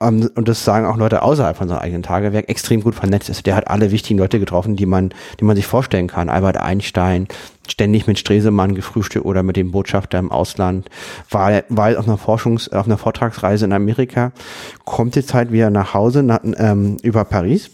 [0.00, 3.46] ähm, und das sagen auch Leute außerhalb von seinem eigenen Tagewerk, extrem gut vernetzt ist.
[3.46, 5.10] Der hat alle wichtigen Leute getroffen, die man,
[5.40, 6.28] die man sich vorstellen kann.
[6.28, 7.28] Albert Einstein,
[7.68, 10.88] ständig mit Stresemann gefrühstückt oder mit dem Botschafter im Ausland,
[11.30, 14.32] war, war auf einer Forschungs-, auf einer Vortragsreise in Amerika,
[14.84, 17.70] kommt jetzt halt wieder nach Hause nach, ähm, über Paris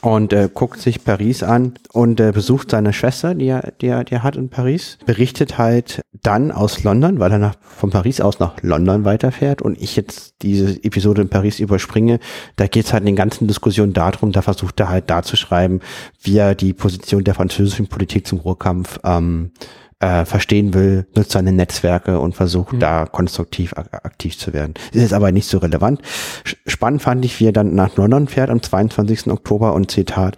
[0.00, 4.04] und äh, guckt sich Paris an und äh, besucht seine Schwester, die er, die, er,
[4.04, 8.20] die er hat in Paris, berichtet halt dann aus London, weil er nach, von Paris
[8.20, 12.20] aus nach London weiterfährt und ich jetzt diese Episode in Paris überspringe,
[12.56, 15.36] da geht es halt in den ganzen Diskussionen darum, da versucht er halt da zu
[15.36, 15.80] schreiben,
[16.22, 19.50] wie er die Position der französischen Politik zum Ruhrkampf ähm,
[20.00, 22.80] äh, verstehen will, nutzt seine Netzwerke und versucht mhm.
[22.80, 24.74] da konstruktiv aktiv zu werden.
[24.92, 26.02] Ist jetzt aber nicht so relevant.
[26.66, 29.28] Spannend fand ich, wie er dann nach London fährt am 22.
[29.28, 30.36] Oktober und Zitat,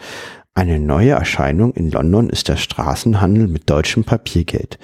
[0.55, 4.79] eine neue Erscheinung in London ist der Straßenhandel mit deutschem Papiergeld.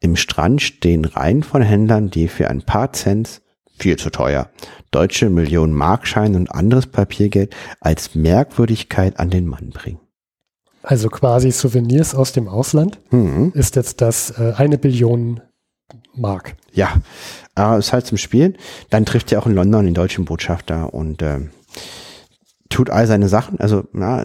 [0.00, 3.40] Im Strand stehen Reihen von Händlern, die für ein paar Cent
[3.78, 4.50] viel zu teuer.
[4.90, 10.00] Deutsche Millionen Markscheine und anderes Papiergeld als Merkwürdigkeit an den Mann bringen.
[10.86, 13.50] Also quasi Souvenirs aus dem Ausland mhm.
[13.54, 15.40] ist jetzt das äh, eine Billion
[16.14, 16.54] Mark.
[16.72, 16.94] Ja,
[17.58, 18.56] äh, ist halt zum Spielen.
[18.88, 21.40] Dann trifft er auch in London den deutschen Botschafter und äh,
[22.68, 23.58] tut all seine Sachen.
[23.58, 24.24] Also ja,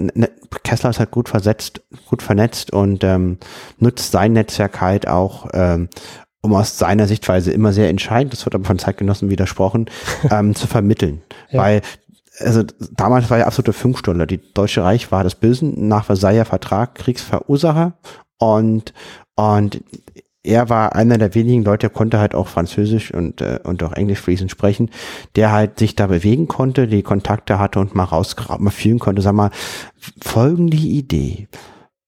[0.63, 3.39] Kessler ist halt gut versetzt, gut vernetzt und ähm,
[3.79, 5.89] nutzt sein Netzwerk halt auch, ähm,
[6.41, 9.89] um aus seiner Sichtweise immer sehr entscheidend, das wird aber von Zeitgenossen widersprochen,
[10.29, 11.23] ähm, zu vermitteln.
[11.49, 11.59] Ja.
[11.59, 11.81] Weil
[12.43, 14.27] also damals war ja absolute Funkstunde.
[14.27, 17.93] Die Deutsche Reich war das Bösen nach Versailler Vertrag Kriegsverursacher
[18.37, 18.93] und
[19.35, 19.81] und
[20.43, 23.93] er war einer der wenigen Leute, der konnte halt auch Französisch und, äh, und auch
[23.93, 24.89] Englisch fließend sprechen,
[25.35, 29.21] der halt sich da bewegen konnte, die Kontakte hatte und mal raus, mal fühlen konnte.
[29.21, 29.51] Sag mal,
[30.21, 31.47] folgende Idee.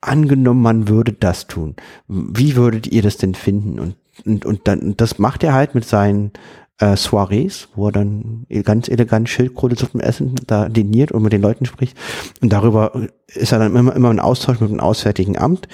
[0.02, 1.76] Angenommen, man würde das tun.
[2.08, 3.80] Wie würdet ihr das denn finden?
[3.80, 6.32] Und, und, und dann, das macht er halt mit seinen,
[6.80, 11.42] äh, Soirees, wo er dann ganz elegant Schildkröte zum Essen da diniert und mit den
[11.42, 11.98] Leuten spricht.
[12.42, 15.68] Und darüber ist er dann immer, immer in Austausch mit dem Auswärtigen Amt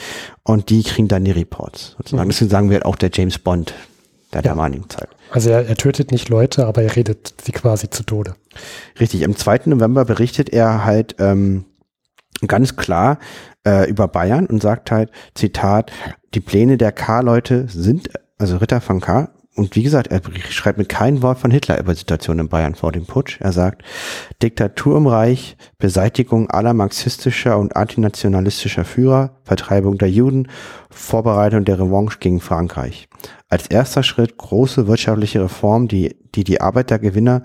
[0.43, 1.95] und die kriegen dann die Reports.
[1.97, 2.27] Sozusagen.
[2.27, 2.31] Mhm.
[2.31, 3.73] Deswegen sagen wir auch der James Bond
[4.33, 4.49] der ja.
[4.49, 5.09] damaligen Zeit.
[5.31, 8.35] Also er, er tötet nicht Leute, aber er redet sie quasi zu Tode.
[8.99, 9.61] Richtig, am 2.
[9.65, 11.65] November berichtet er halt ähm,
[12.45, 13.19] ganz klar
[13.65, 15.91] äh, über Bayern und sagt halt, Zitat,
[16.33, 19.29] die Pläne der K-Leute sind, also Ritter von K,
[19.59, 22.75] und wie gesagt, er schreibt mit keinem Wort von Hitler über die Situation in Bayern
[22.75, 23.39] vor dem Putsch.
[23.41, 23.83] Er sagt,
[24.41, 30.47] Diktatur im Reich, Beseitigung aller marxistischer und antinationalistischer Führer, Vertreibung der Juden,
[30.89, 33.09] Vorbereitung der Revanche gegen Frankreich.
[33.49, 37.43] Als erster Schritt große wirtschaftliche Reformen, die die, die Arbeitergewinner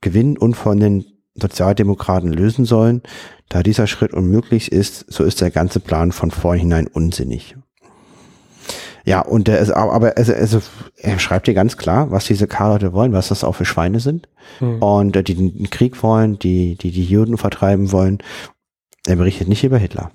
[0.00, 1.04] gewinnen und von den
[1.34, 3.02] Sozialdemokraten lösen sollen.
[3.48, 7.56] Da dieser Schritt unmöglich ist, so ist der ganze Plan von vornherein unsinnig.
[9.06, 10.60] Ja, und der ist, aber also, also,
[10.96, 14.28] er schreibt dir ganz klar, was diese K-Leute wollen, was das auch für Schweine sind.
[14.58, 14.82] Mhm.
[14.82, 18.18] Und äh, die den Krieg wollen, die, die die Juden vertreiben wollen.
[19.06, 20.10] Er berichtet nicht über Hitler.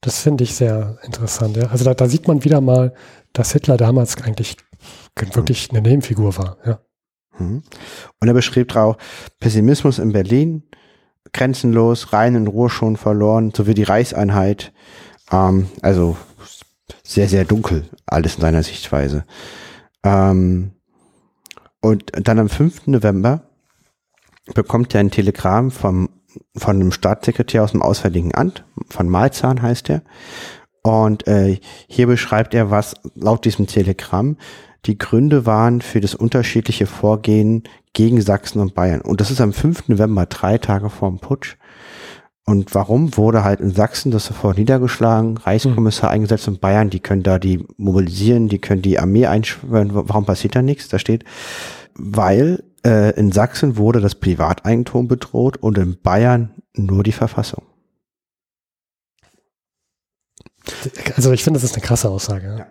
[0.00, 1.56] Das finde ich sehr interessant.
[1.56, 1.66] Ja.
[1.70, 2.94] Also da, da sieht man wieder mal,
[3.32, 4.56] dass Hitler damals eigentlich
[5.34, 6.56] wirklich eine Nebenfigur war.
[6.64, 6.78] Ja.
[7.36, 7.64] Mhm.
[8.20, 8.96] Und er beschrieb auch
[9.40, 10.62] Pessimismus in Berlin,
[11.32, 14.72] grenzenlos, rein in Ruhe schon verloren, sowie die Reichseinheit.
[15.32, 16.16] Ähm, also
[17.02, 19.24] sehr, sehr dunkel, alles in seiner Sichtweise.
[20.02, 20.72] Ähm,
[21.80, 22.88] und dann am 5.
[22.88, 23.42] November
[24.54, 26.10] bekommt er ein Telegramm vom,
[26.56, 30.02] von einem Staatssekretär aus dem Auswärtigen Amt, von Malzahn heißt er.
[30.82, 34.36] Und äh, hier beschreibt er, was laut diesem Telegramm
[34.86, 39.02] die Gründe waren für das unterschiedliche Vorgehen gegen Sachsen und Bayern.
[39.02, 39.88] Und das ist am 5.
[39.88, 41.56] November, drei Tage vor dem Putsch.
[42.46, 46.14] Und warum wurde halt in Sachsen das sofort niedergeschlagen, Reichskommissar mhm.
[46.14, 49.90] eingesetzt und Bayern, die können da die mobilisieren, die können die Armee einschwören.
[49.92, 50.88] Warum passiert da nichts?
[50.88, 51.24] Da steht,
[51.94, 57.62] weil äh, in Sachsen wurde das Privateigentum bedroht und in Bayern nur die Verfassung.
[61.16, 62.56] Also ich finde, das ist eine krasse Aussage.
[62.58, 62.66] Ja.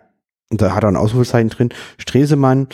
[0.50, 1.68] Und da hat er ein Ausrufezeichen drin.
[1.98, 2.68] Stresemann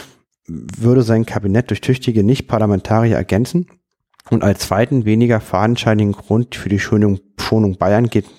[0.47, 3.66] würde sein Kabinett durch tüchtige Nicht-Parlamentarier ergänzen.
[4.31, 8.31] Und als zweiten, weniger fadenscheinigen Grund für die Schonung, Schonung Bayern gibt,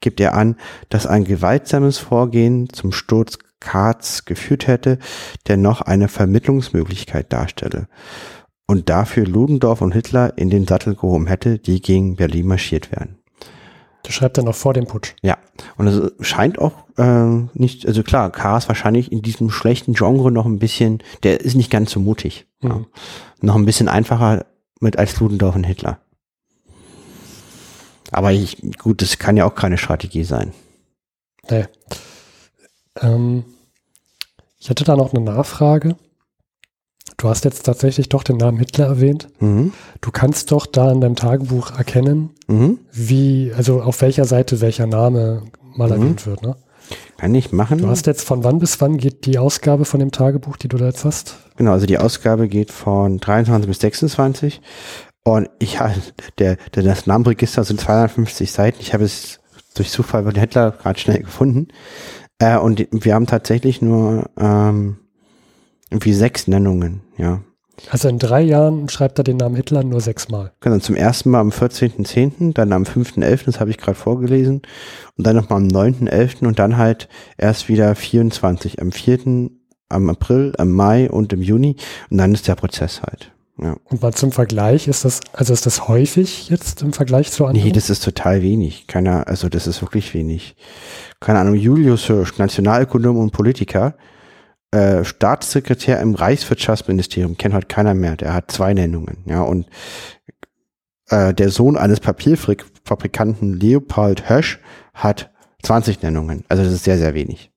[0.00, 0.56] gibt er an,
[0.88, 4.98] dass ein gewaltsames Vorgehen zum Sturz Karts geführt hätte,
[5.46, 7.88] der noch eine Vermittlungsmöglichkeit darstelle.
[8.66, 13.18] Und dafür Ludendorff und Hitler in den Sattel gehoben hätte, die gegen Berlin marschiert werden.
[14.02, 15.14] Das schreibt er noch vor dem Putsch.
[15.22, 15.36] Ja,
[15.76, 20.30] und es scheint auch äh, nicht, also klar, K ist wahrscheinlich in diesem schlechten Genre
[20.30, 22.46] noch ein bisschen, der ist nicht ganz so mutig.
[22.60, 22.68] Mhm.
[22.68, 22.80] Ja.
[23.40, 24.46] Noch ein bisschen einfacher
[24.80, 26.00] mit als Ludendorff und Hitler.
[28.12, 30.52] Aber ich, gut, das kann ja auch keine Strategie sein.
[31.50, 31.66] Nee.
[33.00, 33.44] Ähm,
[34.58, 35.96] ich hätte da noch eine Nachfrage.
[37.16, 39.28] Du hast jetzt tatsächlich doch den Namen Hitler erwähnt.
[39.40, 39.72] Mhm.
[40.00, 42.78] Du kannst doch da in deinem Tagebuch erkennen, mhm.
[42.92, 45.94] wie, also auf welcher Seite welcher Name mal mhm.
[45.94, 46.56] erwähnt wird, ne?
[47.18, 47.78] Kann ich machen.
[47.78, 50.76] Du hast jetzt von wann bis wann geht die Ausgabe von dem Tagebuch, die du
[50.76, 51.36] da jetzt hast?
[51.56, 54.60] Genau, also die Ausgabe geht von 23 bis 26
[55.24, 55.94] und ich habe,
[56.38, 58.78] der, der, das Namenregister sind 250 Seiten.
[58.80, 59.40] Ich habe es
[59.74, 61.68] durch Zufall bei Hitler gerade schnell gefunden.
[62.38, 64.98] Äh, und wir haben tatsächlich nur ähm,
[65.90, 67.40] irgendwie sechs Nennungen, ja.
[67.90, 70.52] Also in drei Jahren schreibt er den Namen Hitler nur sechsmal.
[70.60, 74.62] Genau, zum ersten Mal am 14.10., dann am 5.11., das habe ich gerade vorgelesen,
[75.16, 76.46] und dann nochmal am 9.11.
[76.46, 79.50] und dann halt erst wieder 24, am 4.,
[79.88, 81.76] am April, am Mai und im Juni
[82.10, 83.32] und dann ist der Prozess halt.
[83.62, 83.76] Ja.
[83.84, 87.66] Und mal zum Vergleich, ist das, also ist das häufig jetzt im Vergleich zu anderen?
[87.66, 88.86] Nee, das ist total wenig.
[88.86, 90.56] Keiner, also das ist wirklich wenig.
[91.20, 93.94] Keine Ahnung, Julius Hirsch, Nationalökonom und Politiker,
[94.70, 98.16] äh, Staatssekretär im Reichswirtschaftsministerium, kennt heute keiner mehr.
[98.16, 99.66] Der hat zwei Nennungen, ja, und
[101.08, 104.58] äh, der Sohn eines Papierfabrikanten Leopold Hösch
[104.94, 105.30] hat
[105.62, 106.44] 20 Nennungen.
[106.48, 107.50] Also das ist sehr, sehr wenig.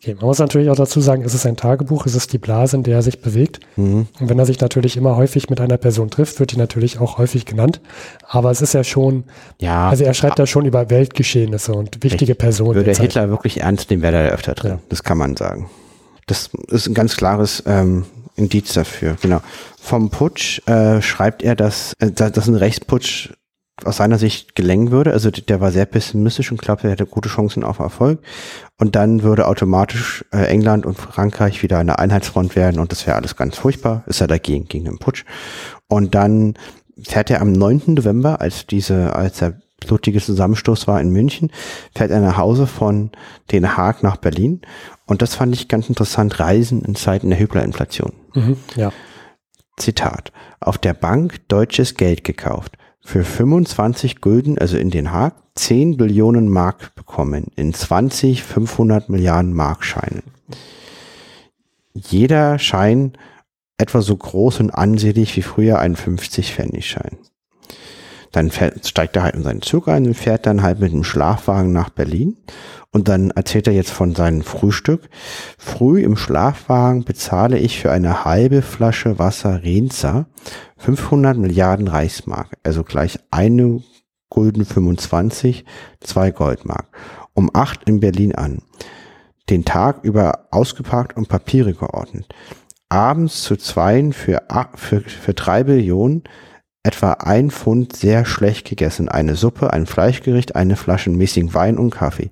[0.00, 2.76] Okay, man muss natürlich auch dazu sagen, es ist ein Tagebuch, es ist die Blase,
[2.76, 3.58] in der er sich bewegt.
[3.74, 4.06] Mhm.
[4.20, 7.18] Und wenn er sich natürlich immer häufig mit einer Person trifft, wird die natürlich auch
[7.18, 7.80] häufig genannt.
[8.28, 9.24] Aber es ist ja schon,
[9.60, 12.76] ja, also er schreibt ja schon über Weltgeschehnisse und wichtige Personen.
[12.76, 14.70] Würde Hitler wirklich ernst nehmen, wäre er öfter drin.
[14.70, 14.78] Ja.
[14.88, 15.68] Das kann man sagen.
[16.28, 18.04] Das ist ein ganz klares ähm,
[18.36, 19.40] Indiz dafür, genau.
[19.80, 23.30] Vom Putsch äh, schreibt er, dass, äh, dass ein Rechtsputsch
[23.84, 25.12] aus seiner Sicht gelingen würde.
[25.12, 28.20] Also der war sehr pessimistisch und glaubte, er hätte gute Chancen auf Erfolg.
[28.78, 33.16] Und dann würde automatisch äh, England und Frankreich wieder eine Einheitsfront werden und das wäre
[33.16, 34.04] alles ganz furchtbar.
[34.06, 35.24] Ist er dagegen, gegen den Putsch.
[35.88, 36.54] Und dann
[37.02, 37.82] fährt er am 9.
[37.94, 41.50] November, als diese, als der blutige Zusammenstoß war in München,
[41.94, 43.10] fährt er nach Hause von
[43.52, 44.60] Den Haag nach Berlin.
[45.06, 48.12] Und das fand ich ganz interessant, Reisen in Zeiten der Hyperinflation.
[48.34, 48.92] Mhm, ja.
[49.76, 50.32] Zitat.
[50.60, 56.48] Auf der Bank deutsches Geld gekauft für 25 Gulden, also in Den Haag, 10 Billionen
[56.48, 60.22] Mark bekommen in 20 500 Milliarden Mark Scheinen.
[61.94, 63.16] Jeder Schein
[63.78, 67.16] etwa so groß und ansehnlich wie früher ein 50 Pfennig Schein.
[68.32, 71.04] Dann fährt, steigt er halt in seinen Zug ein und fährt dann halt mit dem
[71.04, 72.36] Schlafwagen nach Berlin.
[72.90, 75.08] Und dann erzählt er jetzt von seinem Frühstück.
[75.58, 80.26] Früh im Schlafwagen bezahle ich für eine halbe Flasche Wasser Renza
[80.78, 83.82] 500 Milliarden Reichsmark, also gleich eine
[84.30, 85.64] Gulden 25,
[86.00, 86.86] zwei Goldmark.
[87.34, 88.62] Um acht in Berlin an.
[89.48, 92.26] Den Tag über ausgeparkt und Papiere geordnet.
[92.88, 94.42] Abends zu zweien für,
[94.74, 96.24] für, für drei Billionen
[96.88, 101.90] etwa ein Pfund sehr schlecht gegessen, eine Suppe, ein Fleischgericht, eine Flasche mäßigen Wein und
[101.90, 102.30] Kaffee.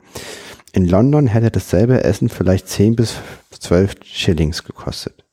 [0.72, 3.16] In London hätte dasselbe Essen vielleicht 10 bis
[3.50, 5.24] 12 Shillings gekostet.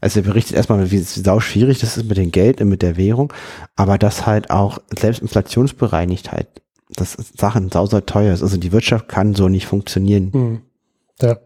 [0.00, 2.96] Also er berichtet erstmal, wie sau schwierig das ist mit dem Geld und mit der
[2.96, 3.32] Währung,
[3.74, 6.46] aber dass halt auch selbst inflationsbereinigt halt,
[6.90, 8.44] dass Sachen sau, sau teuer ist.
[8.44, 10.30] Also die Wirtschaft kann so nicht funktionieren.
[10.32, 10.60] Mhm.
[11.20, 11.38] Ja.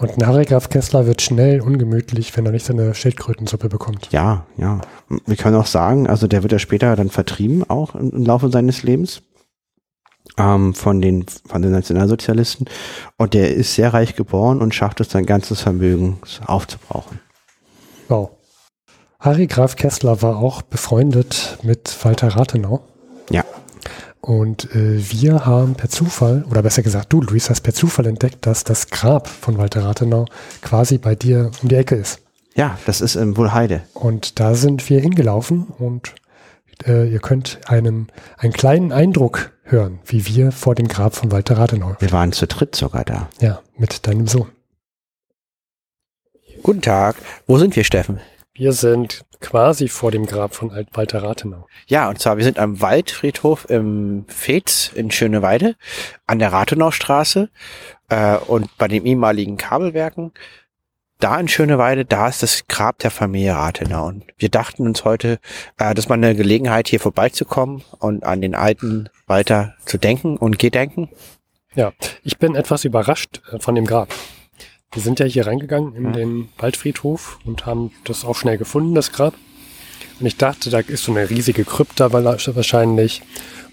[0.00, 4.08] Und ein Harry Graf Kessler wird schnell ungemütlich, wenn er nicht seine Schildkrötensuppe bekommt.
[4.12, 4.80] Ja, ja.
[5.26, 8.50] Wir können auch sagen, also der wird ja später dann vertrieben, auch im, im Laufe
[8.50, 9.20] seines Lebens
[10.38, 12.66] ähm, von den von den Nationalsozialisten
[13.18, 17.20] und der ist sehr reich geboren und schafft es sein ganzes Vermögen aufzubrauchen.
[18.08, 18.30] Wow.
[19.18, 22.80] Harry Graf Kessler war auch befreundet mit Walter Rathenau.
[23.28, 23.44] Ja.
[24.20, 28.46] Und äh, wir haben per Zufall, oder besser gesagt, du, Luis, hast per Zufall entdeckt,
[28.46, 30.26] dass das Grab von Walter Rathenau
[30.60, 32.20] quasi bei dir um die Ecke ist.
[32.54, 33.82] Ja, das ist im Wohlheide.
[33.94, 36.14] Und da sind wir hingelaufen und
[36.86, 41.56] äh, ihr könnt einen, einen kleinen Eindruck hören, wie wir vor dem Grab von Walter
[41.56, 41.96] Rathenau.
[42.00, 43.28] Wir waren zu dritt sogar da.
[43.40, 44.48] Ja, mit deinem Sohn.
[46.62, 47.16] Guten Tag.
[47.46, 48.20] Wo sind wir, Steffen?
[48.52, 51.66] Wir sind quasi vor dem Grab von Alt Walter Rathenau.
[51.86, 55.76] Ja, und zwar, wir sind am Waldfriedhof im Fez in Schöneweide
[56.26, 57.50] an der Rathenaustraße
[58.08, 60.32] äh, und bei den ehemaligen Kabelwerken.
[61.18, 64.06] Da in Schöneweide, da ist das Grab der Familie Rathenau.
[64.06, 65.38] Und wir dachten uns heute,
[65.78, 70.58] äh, dass man eine Gelegenheit, hier vorbeizukommen und an den alten Walter zu denken und
[70.58, 71.10] gedenken.
[71.74, 71.92] Ja,
[72.24, 74.08] ich bin etwas überrascht äh, von dem Grab.
[74.92, 76.12] Wir sind ja hier reingegangen in Mhm.
[76.12, 79.34] den Waldfriedhof und haben das auch schnell gefunden, das Grab.
[80.18, 83.22] Und ich dachte, da ist so eine riesige Krypta wa- wahrscheinlich.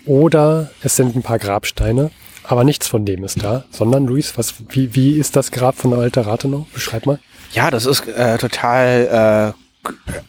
[0.06, 2.12] Oder es sind ein paar Grabsteine.
[2.44, 5.90] Aber nichts von dem ist da, sondern Luis, was, wie, wie ist das Grab von
[5.92, 6.66] der Alter Rathenau?
[6.74, 7.20] Beschreib mal.
[7.52, 9.54] Ja, das ist äh, total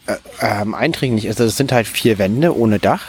[0.09, 1.28] äh, äh, eindringlich.
[1.28, 3.03] Also es sind halt vier Wände ohne Dach.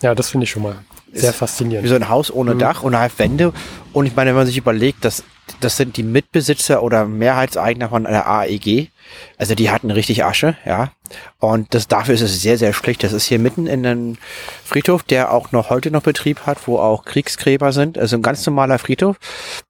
[0.00, 0.76] Ja, das finde ich schon mal
[1.12, 1.84] sehr Ist faszinierend.
[1.84, 3.52] Wie so ein Haus ohne Dach, ohne Wände.
[3.92, 5.22] Und ich meine, wenn man sich überlegt, dass
[5.60, 8.90] das sind die Mitbesitzer oder Mehrheitseigner von der AEG.
[9.38, 10.92] Also die hatten richtig Asche, ja.
[11.38, 13.02] Und das dafür ist es sehr, sehr schlecht.
[13.02, 14.18] Das ist hier mitten in einem
[14.64, 17.98] Friedhof, der auch noch heute noch Betrieb hat, wo auch Kriegsgräber sind.
[17.98, 19.16] Also ein ganz normaler Friedhof.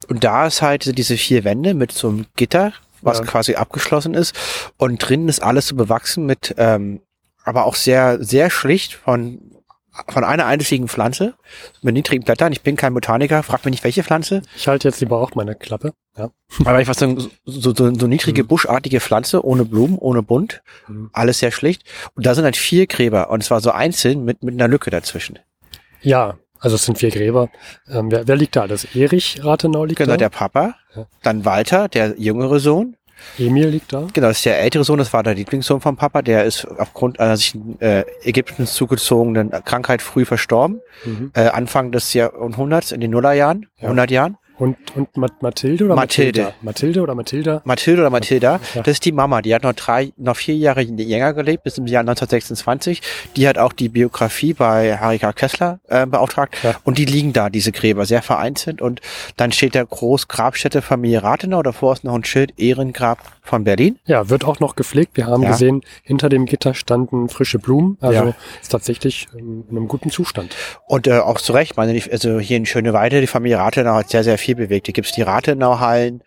[0.08, 2.72] Und da ist halt diese vier Wände mit so einem Gitter,
[3.02, 3.24] was Ja.
[3.24, 4.34] quasi abgeschlossen ist.
[4.76, 7.00] Und drinnen ist alles so bewachsen mit, ähm,
[7.44, 9.40] aber auch sehr, sehr schlicht von
[10.08, 11.34] von einer einzigen Pflanze
[11.82, 12.52] mit niedrigen Blättern.
[12.52, 14.42] Ich bin kein Botaniker, frag mich nicht, welche Pflanze.
[14.56, 15.92] Ich halte jetzt lieber auch meine Klappe.
[16.16, 16.30] Ja.
[16.60, 20.62] Aber einfach so, so, so, so niedrige, buschartige Pflanze, ohne Blumen, ohne Bunt.
[20.88, 21.10] Mhm.
[21.12, 21.82] Alles sehr schlicht.
[22.14, 23.30] Und da sind halt vier Gräber.
[23.30, 25.38] Und zwar so einzeln mit, mit einer Lücke dazwischen.
[26.02, 27.48] Ja, also es sind vier Gräber.
[27.88, 28.66] Ähm, wer, wer liegt da?
[28.66, 30.16] Das Erich Rathenau liegt Genau, da.
[30.18, 30.74] der Papa.
[30.94, 31.06] Ja.
[31.22, 32.96] Dann Walter, der jüngere Sohn.
[33.38, 34.06] Emil liegt da.
[34.12, 36.22] Genau, das ist der ältere Sohn, das war der Lieblingssohn vom Papa.
[36.22, 40.80] Der ist aufgrund einer sich in äh, Ägypten zugezogenen Krankheit früh verstorben.
[41.04, 41.30] Mhm.
[41.34, 43.84] Äh, Anfang des Jahrhunderts, in den Nullerjahren, Ja.
[43.84, 44.36] 100 Jahren.
[44.60, 46.52] Und, und Mat Mathilde oder Mathilde.
[46.60, 47.62] Mathilde oder Mathilda?
[47.64, 48.82] Mathilde oder Mathilda, Ja.
[48.82, 49.40] das ist die Mama.
[49.42, 53.00] Die hat noch drei, noch vier Jahre länger gelebt, bis im Jahr 1926.
[53.36, 56.56] Die hat auch die Biografie bei Harika Kessler äh, beauftragt.
[56.62, 56.74] Ja.
[56.84, 58.82] Und die liegen da, diese Gräber, sehr vereinzelt.
[58.82, 59.00] Und
[59.36, 61.62] dann steht da groß Grabstätte Familie Rathenau.
[61.62, 63.18] Davor ist noch ein Schild Ehrengrab
[63.50, 63.98] von Berlin.
[64.06, 65.16] Ja, wird auch noch gepflegt.
[65.16, 65.50] Wir haben Ja.
[65.50, 67.98] gesehen, hinter dem Gitter standen frische Blumen.
[68.00, 68.34] Also Ja.
[68.62, 70.56] ist tatsächlich ähm, in einem guten Zustand.
[70.86, 74.08] Und äh, auch zu Recht, meine ich, also hier in Schöneweide, die Familie Rathenau hat
[74.08, 74.86] sehr, sehr viel bewegt.
[74.86, 76.22] Hier gibt's die Rathenau-Hallen,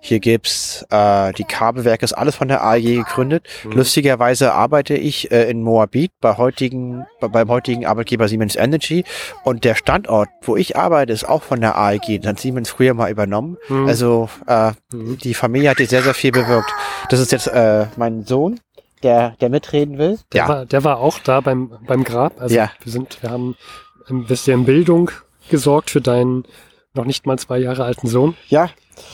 [0.00, 3.46] hier gibt's äh, die Kabelwerke, ist alles von der AEG gegründet.
[3.64, 9.04] Lustigerweise arbeite ich äh, in Moabit bei heutigen, bei, beim heutigen Arbeitgeber Siemens Energy
[9.44, 12.20] und der Standort, wo ich arbeite, ist auch von der AEG.
[12.22, 13.58] Das hat Siemens früher mal übernommen.
[13.68, 13.86] Mhm.
[13.86, 16.61] Also äh, die Familie hat hier sehr, sehr viel bewirkt.
[17.08, 18.60] Das ist jetzt äh, mein Sohn,
[19.02, 20.18] der, der mitreden will.
[20.32, 22.40] Der, war, der war auch da beim, beim Grab.
[22.40, 22.70] Also Ja.
[22.82, 23.56] wir sind, wir haben
[24.08, 25.10] ein bisschen Bildung
[25.50, 26.44] gesorgt für deinen
[26.94, 28.36] noch nicht mal zwei Jahre alten Sohn.
[28.48, 28.68] ja,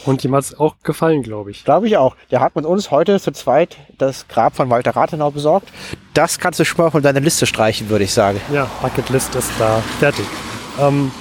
[0.04, 1.64] Und ihm hat's auch gefallen, glaube ich.
[1.64, 2.16] Glaube ich auch.
[2.32, 5.68] Der hat mit uns heute zu zweit das Grab von Walter Rathenau besorgt.
[6.12, 8.40] Das kannst du schon mal von deiner Liste streichen, würde ich sagen.
[8.52, 10.24] Ja, Bucketlist ist da fertig.
[10.80, 11.12] Ähm,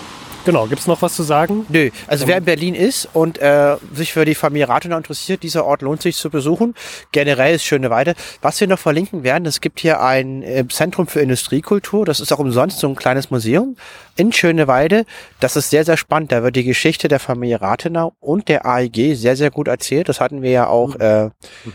[0.47, 1.65] genau, gibt's noch was zu sagen?
[1.69, 5.65] Nö, also wer in Berlin ist und äh, sich für die Familie Rathenau interessiert, dieser
[5.65, 6.73] Ort lohnt sich zu besuchen.
[7.11, 8.15] Generell ist Schöneweide.
[8.41, 12.05] Was wir noch verlinken werden, es gibt hier ein äh, Zentrum für Industriekultur.
[12.05, 13.75] Das ist auch umsonst so ein kleines Museum
[14.15, 15.05] in Schöneweide.
[15.39, 16.31] Das ist sehr, sehr spannend.
[16.31, 20.09] Da wird die Geschichte der Familie Rathenau und der AEG sehr, sehr gut erzählt.
[20.09, 21.29] Das hatten wir ja auch äh,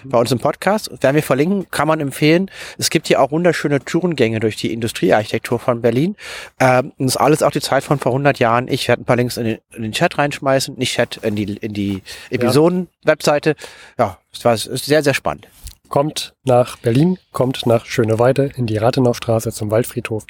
[0.05, 0.91] bei uns im Podcast.
[1.03, 2.51] Werden wir verlinken, kann man empfehlen.
[2.79, 6.17] Es gibt hier auch wunderschöne Tourengänge durch die Industriearchitektur von Berlin.
[6.59, 8.62] Ähm, das ist alles auch die Zeit von vor 100 Jahren.
[8.69, 11.57] Ich werde ein paar Links in den, in den Chat reinschmeißen, nicht Chat, in die,
[11.57, 13.57] in die Episoden-Webseite.
[13.99, 15.49] Ja, es war ist sehr, sehr spannend.
[15.89, 20.25] Kommt nach Berlin, kommt nach Schöneweide in die Rathenaustraße zum Waldfriedhof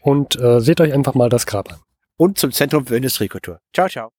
[0.00, 1.80] und äh, seht euch einfach mal das Grab an.
[2.18, 3.58] Und zum Zentrum für Industriekultur.
[3.74, 4.10] Ciao, ciao.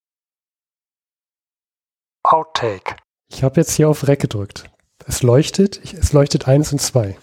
[2.24, 2.95] Outtake.
[3.30, 4.65] Ich habe jetzt hier auf Rec gedrückt.
[5.05, 7.18] Es leuchtet, ich, es leuchtet eins und zwei.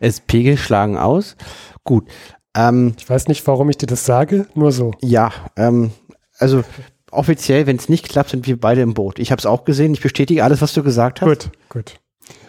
[0.00, 1.36] Es Pegel schlagen aus.
[1.84, 2.08] Gut.
[2.56, 4.92] Ähm, Ich weiß nicht, warum ich dir das sage, nur so.
[5.02, 5.90] ja, ähm,
[6.38, 6.64] also
[7.10, 9.18] offiziell, wenn es nicht klappt, sind wir beide im Boot.
[9.18, 9.92] Ich habe es auch gesehen.
[9.94, 11.28] Ich bestätige alles, was du gesagt hast.
[11.28, 11.94] Gut, gut.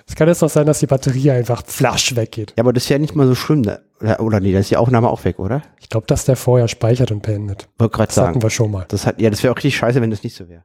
[0.07, 2.53] Es kann jetzt noch sein, dass die Batterie einfach flasch weggeht.
[2.57, 3.61] Ja, aber das ist ja nicht mal so schlimm.
[3.61, 3.81] ne?
[4.01, 5.61] Oder, oder nee, dann ist die Aufnahme auch weg, oder?
[5.79, 7.69] Ich glaube, dass der vorher speichert und beendet.
[7.77, 8.27] Wollte gerade Das sagen.
[8.29, 8.85] hatten wir schon mal.
[8.89, 10.63] Das hat, ja, das wäre auch richtig scheiße, wenn das nicht so wäre.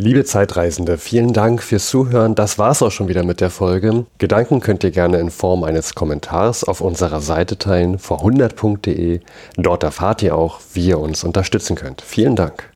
[0.00, 2.36] Liebe Zeitreisende, vielen Dank fürs Zuhören.
[2.36, 4.06] Das war's auch schon wieder mit der Folge.
[4.18, 9.18] Gedanken könnt ihr gerne in Form eines Kommentars auf unserer Seite teilen, vor100.de.
[9.56, 12.00] Dort erfahrt ihr auch, wie ihr uns unterstützen könnt.
[12.00, 12.70] Vielen Dank.